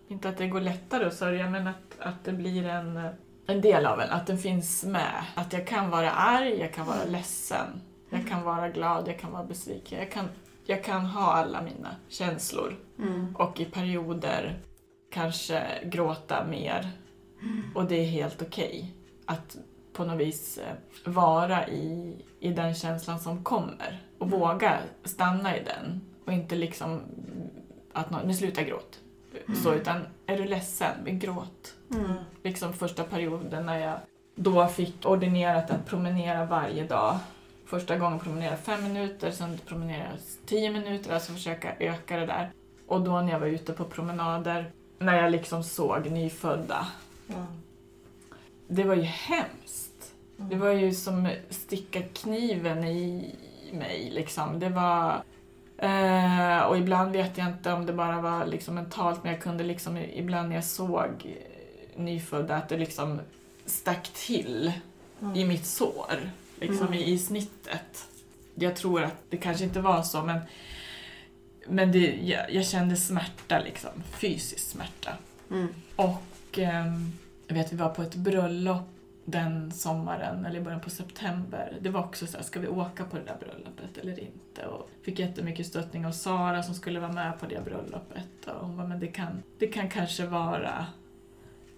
[0.09, 3.11] inte att det går lättare att sörja, men att, att det blir en, eh,
[3.47, 4.11] en del av en.
[4.11, 5.25] Att den finns med.
[5.35, 7.81] Att jag kan vara arg, jag kan vara ledsen.
[8.11, 9.99] Jag kan vara glad, jag kan vara besviken.
[9.99, 10.25] Jag kan,
[10.67, 13.37] jag kan ha alla mina känslor Mm.
[13.37, 14.59] och i perioder
[15.13, 16.91] kanske gråta mer.
[17.75, 18.95] Och det är helt okej
[19.27, 19.57] att
[19.93, 20.61] på något vis
[21.05, 27.01] vara i, i den känslan som kommer och våga stanna i den och inte liksom
[27.93, 29.01] att nå- nu slutar gråt.
[29.63, 31.75] Så, utan är du ledsen, men gråt.
[31.95, 32.13] Mm.
[32.43, 33.99] Liksom första perioden när jag
[34.35, 37.19] då fick ordinerat att promenera varje dag.
[37.67, 40.09] Första gången promenera fem minuter, sen promenera
[40.47, 42.51] tio minuter, alltså försöka öka det där.
[42.87, 46.87] Och då när jag var ute på promenader, när jag liksom såg nyfödda,
[47.29, 47.45] Mm.
[48.69, 50.13] det var ju hemskt.
[50.37, 53.35] Det var ju som sticka kniven i
[53.73, 54.59] mig liksom.
[54.61, 55.23] Det var...
[55.79, 59.65] Eh, och ibland vet jag inte om det bara var liksom mentalt, men jag kunde
[59.65, 63.21] liksom ibland när jag såg eh, nyfödda att det liksom
[63.67, 64.73] stack till
[65.35, 66.99] i mitt sår, liksom Mm.
[66.99, 68.07] i, i snittet.
[68.55, 70.41] Jag tror att det kanske inte var så, men,
[71.67, 73.91] men det, jag, jag kände smärta, liksom,
[74.21, 75.11] fysisk smärta.
[75.51, 75.69] Mm.
[75.97, 77.13] Och ehm,
[77.47, 78.89] jag vet, vi var på ett bröllop
[79.25, 81.79] den sommaren, eller i början på september.
[81.81, 84.67] Det var också så här, ska vi åka på det där bröllopet eller inte?
[84.67, 88.47] Och fick jättemycket stöttning av Sara som skulle vara med på det bröllopet.
[88.47, 90.87] Och hon bara, men det kan, det kan kanske vara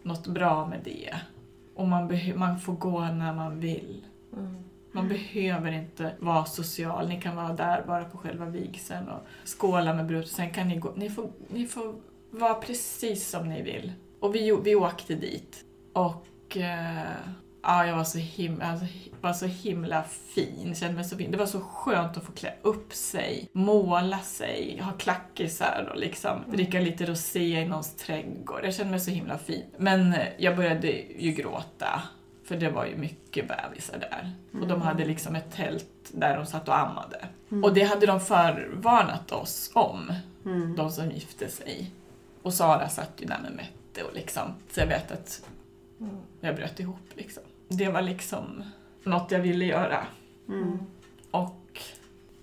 [0.03, 1.14] något bra med det.
[1.74, 4.05] Och man, man får gå när man vill.
[4.32, 4.64] Mm.
[4.93, 7.09] Man behöver inte vara social.
[7.09, 10.30] Ni kan vara där bara på själva vigseln och skåla med brudet.
[10.30, 10.93] Sen kan ni gå.
[10.97, 11.95] Ni får, ni får
[12.30, 13.93] vara precis som ni vill.
[14.20, 15.64] Och vi, vi åkte dit.
[15.93, 16.26] Och
[16.57, 17.03] eh,
[17.62, 18.86] ja, jag var så, himla, alltså,
[19.20, 20.74] var så himla fin.
[20.74, 21.30] Kände mig så fin.
[21.30, 26.44] Det var så skönt att få klä upp sig, måla sig, ha klackisar och liksom
[26.48, 28.61] dricka lite rosé i någons trädgård.
[28.64, 29.64] Jag kände mig så himla fin.
[29.78, 30.88] Men eh, jag började
[31.18, 32.03] ju gråta.
[32.44, 34.30] För det var ju mycket bebisar där.
[34.61, 37.26] Och de hade liksom ett tält där de satt och ammade.
[37.62, 40.12] Och det hade de förvarnat oss om,
[40.44, 40.76] Mm.
[40.76, 41.90] de som gifte sig.
[42.42, 45.42] Och Sara satt ju där med Mette och liksom, så jag vet att
[46.03, 46.16] Mm.
[46.40, 47.42] jag bröt ihop liksom.
[47.68, 48.64] Det var liksom
[49.03, 50.07] något jag ville göra.
[50.48, 50.78] Mm.
[51.30, 51.80] Och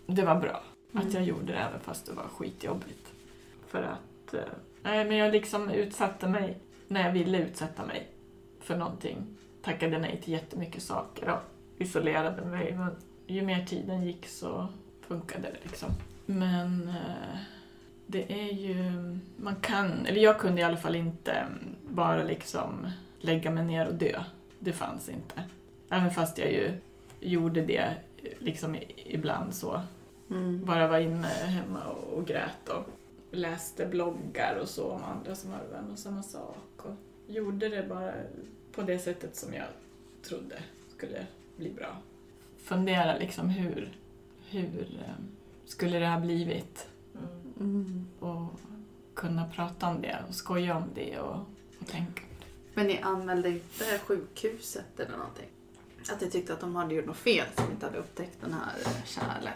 [0.07, 3.13] det var bra att jag gjorde det även fast det var skitjobbigt.
[3.67, 4.39] för att eh,
[4.83, 6.57] nej, men jag liksom utsatte mig
[6.87, 8.07] när jag ville utsätta mig
[8.61, 9.17] för någonting.
[9.61, 11.41] Tackade nej till jättemycket saker och
[11.77, 12.75] isolerade mig.
[12.77, 12.95] Men
[13.27, 14.67] ju mer tiden gick så
[15.07, 15.89] funkade det liksom.
[16.25, 17.39] Men eh,
[18.07, 18.83] det är ju,
[19.37, 21.45] man kan, eller jag kunde i alla fall inte
[21.89, 24.23] bara liksom lägga mig ner och dö.
[24.59, 25.43] Det fanns inte.
[25.89, 26.71] Även fast jag ju
[27.19, 27.95] gjorde det
[28.39, 29.81] liksom ibland så.
[30.29, 30.65] Mm.
[30.65, 32.83] Bara var inne hemma och, och grät och
[33.31, 36.57] läste bloggar och så om andra som hade en och samma sak.
[36.77, 36.95] Och
[37.27, 38.13] gjorde det bara
[38.71, 39.67] på det sättet som jag
[40.23, 40.55] trodde
[40.97, 41.25] skulle
[41.57, 41.97] bli bra.
[42.57, 43.91] Fundera liksom hur,
[44.49, 45.23] hur eh,
[45.65, 46.87] skulle det ha blivit?
[47.59, 48.07] Mm.
[48.19, 48.59] Och
[49.13, 51.39] kunna prata om det och skoja om det och,
[51.79, 52.21] och tänka.
[52.79, 55.47] Men ni anmälde inte sjukhuset eller någonting?
[56.11, 58.73] Att ni tyckte att de hade gjort något fel som inte hade upptäckt den här
[59.39, 59.55] eller?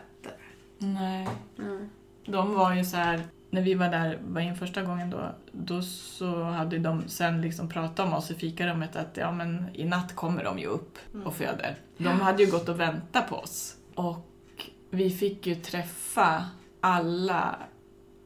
[0.77, 1.29] Nej.
[1.59, 1.89] Mm.
[2.25, 5.81] De var ju så här, när vi var där var in första gången då, då
[5.81, 10.15] så hade de sen liksom pratat om oss i fikarummet att ja men i natt
[10.15, 11.77] kommer de ju upp och föder.
[11.97, 13.77] De hade ju gått och väntat på oss.
[13.95, 14.29] Och
[14.89, 16.45] vi fick ju träffa
[16.81, 17.55] alla,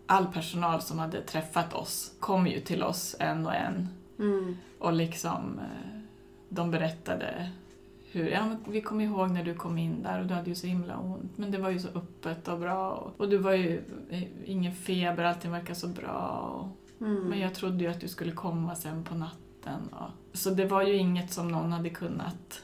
[0.06, 3.90] all personal som hade träffat oss kom ju till oss en och en
[4.20, 4.58] Mm.
[4.80, 6.00] och liksom eh,
[6.50, 7.50] de berättade
[8.12, 10.68] hur, ja vi kommer ihåg när du kom in där och du hade ju så
[10.68, 13.82] himla ont men det var ju så öppet och bra och, och du var ju
[14.10, 16.68] eh, ingen feber, allting verkar så bra och,
[17.02, 17.16] Mm.
[17.24, 20.84] men jag trodde ju att du skulle komma sen på natten och, så det var
[20.84, 22.62] ju inget som någon hade kunnat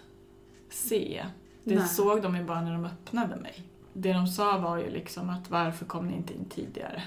[0.70, 1.26] se.
[1.64, 1.88] Det Nej.
[1.88, 3.64] såg de ju bara när de öppnade mig.
[3.94, 7.04] Det de sa var ju liksom att varför kom ni inte in tidigare?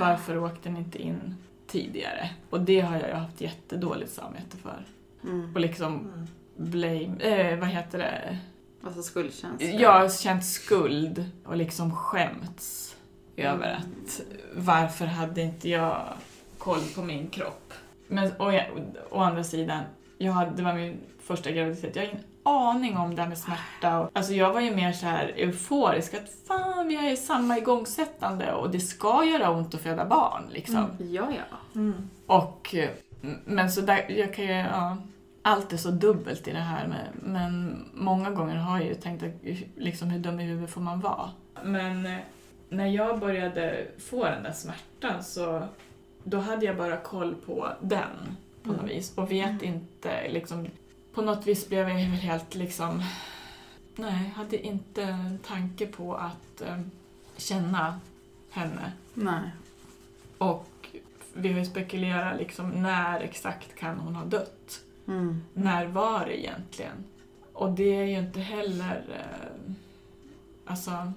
[0.00, 1.34] Varför åkte ni inte in
[1.70, 2.30] tidigare?
[2.50, 4.84] Och det har jag ju haft jättedåligt samvete för.
[5.24, 5.54] Mm.
[5.54, 6.12] Och liksom
[6.56, 8.38] blame, eh, vad heter det?
[8.84, 9.66] Alltså skuldkänsla.
[9.66, 12.96] Jag har känt skuld och liksom skämts
[13.36, 14.20] över att
[14.54, 16.12] varför hade inte jag
[16.58, 17.72] koll på min kropp?
[18.08, 18.60] Men å,
[19.10, 19.82] å andra sidan,
[20.22, 23.38] jag hade, det var min första graviditet, jag har ingen aning om det här med
[23.38, 24.00] smärta.
[24.00, 27.58] Och, alltså jag var ju mer så här euforisk att fan vi är i samma
[27.58, 30.86] igångsättande och det ska göra ont att föda barn liksom.
[30.98, 31.56] Ja, ja.
[31.74, 32.10] Mm.
[32.26, 32.90] Och, eh,
[33.44, 34.96] men så där, jag kan ju, ja,
[35.42, 39.22] allt är så dubbelt i det här med, men många gånger har jag ju tänkt
[39.22, 39.30] att
[39.76, 41.30] liksom, hur dum i huvudet får man vara?
[41.62, 42.18] Men eh,
[42.68, 45.62] när jag började få den där smärtan så
[46.24, 48.88] då hade jag bara koll på den på något Mm.
[48.88, 50.66] vis och vet inte liksom,
[51.14, 53.02] på något vis blev jag helt liksom,
[53.96, 56.80] nej, hade inte en tanke på att eh,
[57.36, 58.00] känna
[58.50, 58.92] henne.
[59.14, 59.50] Nej.
[60.38, 60.66] Och
[61.34, 64.80] vi har ju spekulerat liksom när exakt kan hon ha dött?
[65.08, 65.42] Mm.
[65.54, 67.04] När var det egentligen?
[67.52, 69.04] Och det är ju inte heller...
[69.14, 69.72] Eh,
[70.64, 71.12] alltså,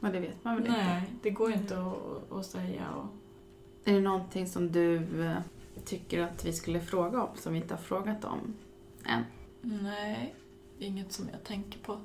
[0.00, 1.12] Men det vet man väl nej, inte.
[1.22, 2.84] det går ju inte att, att säga.
[2.90, 3.06] Och,
[3.88, 5.36] Är det någonting som du eh,
[5.86, 8.54] tycker att vi skulle fråga om som vi inte har frågat om
[9.04, 9.24] än?
[9.60, 10.34] nej,
[10.78, 12.00] inget som jag tänker på.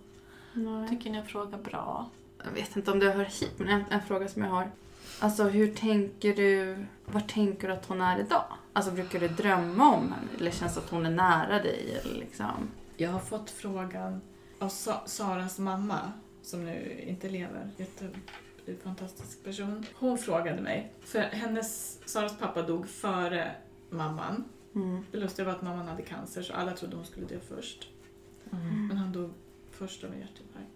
[0.53, 0.89] Nej.
[0.89, 2.09] Tycker ni jag frågar bra?
[2.45, 4.71] Jag vet inte om det hör hit, men en, en fråga som jag har.
[5.19, 8.43] Alltså hur tänker du, var tänker du att hon är idag?
[8.73, 11.99] Alltså brukar du drömma om henne eller känns det att hon är nära dig?
[12.03, 12.69] Eller liksom?
[12.97, 14.21] Jag har fått frågan
[14.59, 16.11] av Sa- Saras mamma,
[16.41, 17.69] som nu inte lever,
[18.65, 19.85] jättefantastisk person.
[19.95, 23.51] Hon frågade mig, för hennes, Saras pappa dog före
[23.91, 24.43] mamman.
[24.75, 25.05] Mm.
[25.11, 27.89] Det lustiga var att mamman hade cancer så alla trodde hon skulle dö först.
[28.51, 28.87] Mm.
[28.87, 29.29] Men han dog
[29.71, 30.67] först av en hjärtinfarkt.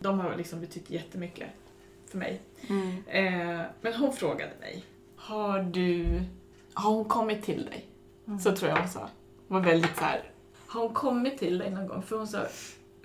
[0.00, 1.48] De har liksom betytt jättemycket
[2.06, 2.42] för mig.
[2.68, 3.02] Mm.
[3.06, 4.84] Eh, men hon frågade mig,
[5.16, 6.22] har du,
[6.74, 7.86] har hon kommit till dig?
[8.26, 8.38] Mm.
[8.38, 9.08] Så tror jag hon sa.
[9.48, 10.30] Hon var väldigt så här.
[10.66, 12.02] har hon kommit till dig någon gång?
[12.02, 12.46] För hon sa,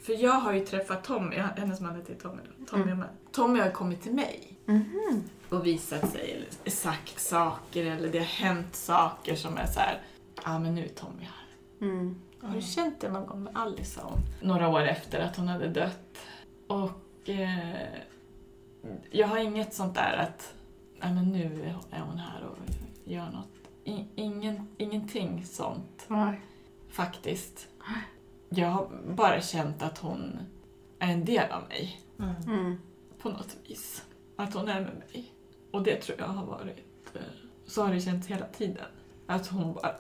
[0.01, 3.05] för jag har ju träffat Tommy, hennes man heter Tommy då, Tommy Mm.
[3.31, 5.23] Tommy har kommit till mig Mhm.
[5.49, 10.01] Och visat sig, eller sagt saker, eller det har hänt saker som är så här.
[10.35, 11.87] ja ah, men nu är Tommy här.
[11.87, 12.21] Mm.
[12.41, 13.91] Har du känt det någon gång med Alice?
[13.91, 14.19] sa hon.
[14.41, 16.17] Några år efter att hon hade dött.
[16.67, 17.87] Och eh,
[19.11, 20.53] jag har inget sånt där att
[21.01, 22.57] Nej, men nu är hon här och
[23.03, 23.49] gör något.
[23.83, 26.41] I, ingen, ingenting sånt Nej.
[26.89, 27.67] faktiskt.
[28.49, 30.39] Jag har bara känt att hon
[30.99, 32.01] är en del av mig.
[32.19, 32.77] Mm.
[33.21, 34.05] på något vis.
[34.35, 35.33] Att hon är med mig.
[35.71, 37.15] Och det tror jag har varit...
[37.15, 37.21] eh,
[37.65, 38.85] Så har det känts hela tiden.
[39.27, 39.95] Att hon bara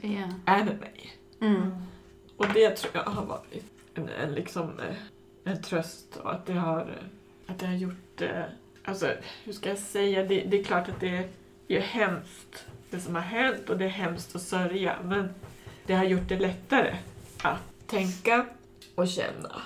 [0.00, 0.28] Ja.
[0.46, 1.12] är med mig.
[1.40, 1.70] Mm.
[2.36, 4.96] Och det tror jag har varit en, en, liksom, eh,
[5.44, 8.22] en tröst och att det har, eh, att det har gjort...
[8.84, 9.10] Alltså,
[9.44, 10.22] hur ska jag säga?
[10.24, 11.28] Det, det är klart att det
[11.68, 14.96] är hemskt, det som har hänt och det är hemskt att sörja.
[15.04, 15.28] Men
[15.86, 16.96] det har gjort det lättare
[17.42, 18.46] att tänka
[18.94, 19.62] och känna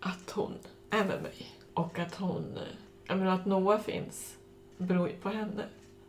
[0.00, 0.54] att hon
[0.90, 1.46] är med mig.
[1.74, 2.58] Och att hon...
[3.06, 4.36] Jag menar att Noah finns
[4.86, 5.64] beror ju på henne.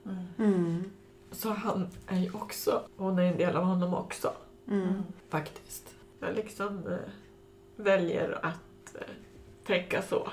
[0.05, 0.25] Mm.
[0.37, 0.91] Mm.
[1.31, 4.33] Så han är ju också, hon är en del av honom också
[4.67, 5.03] Mm.
[5.29, 5.95] faktiskt.
[6.19, 6.97] Jag liksom eh,
[7.75, 9.01] väljer att eh,
[9.65, 10.29] tänka så.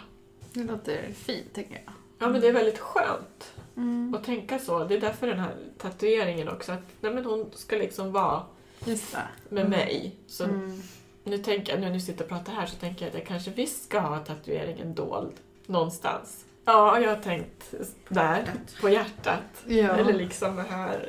[0.53, 1.93] Det låter fint tycker jag.
[2.19, 4.15] Ja men det är väldigt skönt Mm.
[4.15, 4.85] att tänka så.
[4.85, 6.73] Det är därför den här tatueringen också.
[6.73, 8.43] Att nej, men hon ska liksom vara
[8.85, 9.19] Just det.
[9.49, 9.71] med Mm.
[9.79, 10.15] mig.
[10.27, 10.83] Så Mm.
[11.25, 13.27] nu tänker jag, nu när vi sitter och pratar här så tänker jag att jag
[13.27, 15.33] kanske visst ska ha tatueringen dold
[15.67, 16.45] någonstans.
[16.69, 17.75] Ja, jag har tänkt
[18.09, 19.65] där, på hjärtat.
[19.67, 19.97] Ja.
[19.97, 21.09] Eller liksom här.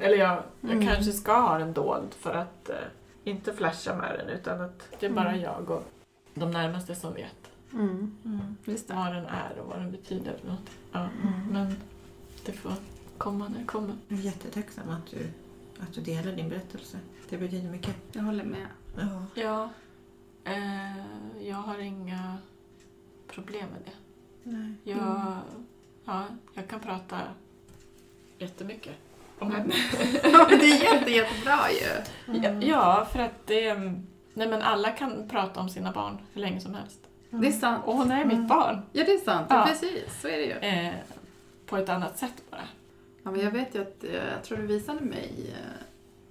[0.00, 0.86] Eller jag, jag Mm.
[0.86, 2.76] kanske ska ha den dold för att eh,
[3.24, 5.40] inte flasha med den utan att det är bara Mm.
[5.40, 5.82] jag och
[6.34, 7.36] de närmaste som vet
[7.72, 8.16] Mm.
[8.24, 8.56] Mm.
[8.64, 8.94] Just det.
[8.94, 10.36] vad den är och vad den betyder.
[10.40, 10.70] för något.
[10.92, 11.40] Ja, Mm.
[11.52, 11.76] men
[12.46, 12.72] det får
[13.18, 13.94] komma när det kommer.
[14.08, 15.26] Jag är jättetacksam att du,
[15.82, 16.98] att du delar din berättelse.
[17.28, 17.96] Det betyder mycket.
[18.12, 18.66] Jag håller med.
[19.00, 19.24] Ja.
[19.34, 19.70] Ja,
[20.44, 21.04] eh,
[21.48, 22.38] jag har inga
[23.28, 23.92] problem med det.
[24.42, 24.72] Nej.
[24.84, 25.64] Jag, Mm.
[26.04, 26.24] ja,
[26.54, 27.18] jag kan prata
[28.38, 28.94] jättemycket
[29.38, 29.74] om henne.
[30.22, 32.02] Ja, det är jätte, jättebra ju.
[32.42, 33.74] Ja, ja, för att det...
[34.34, 37.00] Nej men alla kan prata om sina barn hur länge som helst.
[37.30, 37.82] Det är sant.
[37.86, 38.46] Och hon är mitt Mm.
[38.48, 38.82] barn.
[38.92, 39.46] Ja, det är sant.
[39.50, 39.64] Ja.
[39.66, 40.52] Precis, så är det ju.
[40.52, 40.94] Eh,
[41.66, 42.60] på ett annat sätt bara.
[43.22, 45.82] Ja, men jag vet ju att, eh, jag tror du visade mig eh,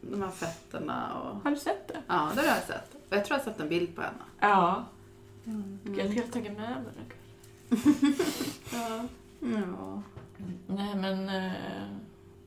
[0.02, 1.44] de här fötterna och...
[1.44, 1.98] Har du sett det?
[2.08, 2.94] Ja, det har jag sett.
[3.10, 4.14] Och jag tror jag har sett en bild på henne.
[4.40, 4.86] Ja.
[5.46, 5.80] Mm.
[5.98, 7.06] Jag har helt tagit med mig den.
[8.74, 9.08] ja.
[9.42, 10.04] Ja.
[10.68, 11.52] Nej men eh,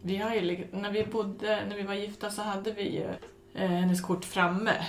[0.03, 3.09] vi har ju, när vi bodde, när vi var gifta så hade vi ju
[3.55, 4.87] eh, hennes kort framme.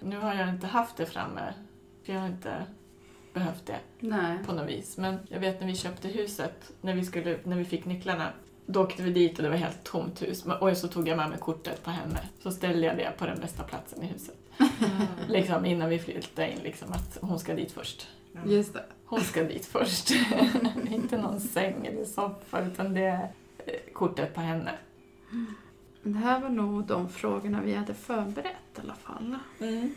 [0.00, 1.54] Nu har jag inte haft det framme,
[2.04, 2.64] för jag har inte
[3.32, 4.38] behövt det Nej.
[4.46, 4.96] på något vis.
[4.96, 8.32] Men jag vet när vi köpte huset, när vi, skulle, när vi fick nycklarna,
[8.66, 10.44] då åkte vi dit och det var helt tomt hus.
[10.60, 12.20] Och så tog jag med mig kortet på henne.
[12.42, 14.36] Så ställde jag det på den bästa platsen i huset.
[15.28, 18.08] Liksom innan vi flyttade in, liksom att hon ska dit först.
[18.46, 18.84] Just det.
[19.10, 20.10] Hon ska dit först.
[20.90, 23.32] inte någon säng eller soffa, utan det är
[23.66, 24.72] eh, kortet på henne.
[26.02, 29.38] Det här var nog de frågorna vi hade förberett i alla fall.
[29.60, 29.94] Mm.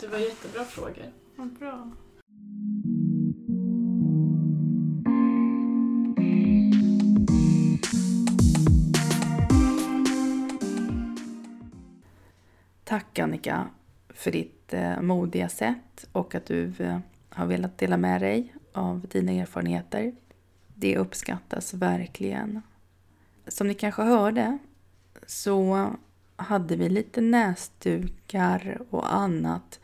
[0.00, 1.12] Det var jättebra frågor.
[1.36, 1.90] Vad bra.
[12.84, 13.68] Tack Annika
[14.08, 16.98] för ditt eh, modiga sätt och att du eh,
[17.38, 20.12] har velat dela med dig av dina erfarenheter.
[20.74, 22.62] Det uppskattas verkligen.
[23.46, 24.58] Som ni kanske hörde
[25.26, 25.90] så
[26.36, 29.80] hade vi lite näsdukar och annat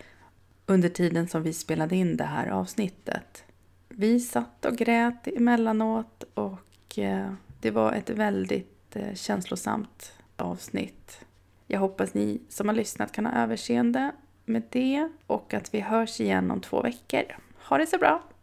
[0.67, 3.45] under tiden som vi spelade in det här avsnittet.
[3.89, 11.25] Vi satt och grät emellanåt och eh, det var ett väldigt eh, känslosamt avsnitt.
[11.67, 14.13] Jag hoppas ni som har lyssnat kan ha överseende
[14.45, 17.44] med det och att vi hörs igen om två veckor.
[17.65, 18.34] Ha det så bra!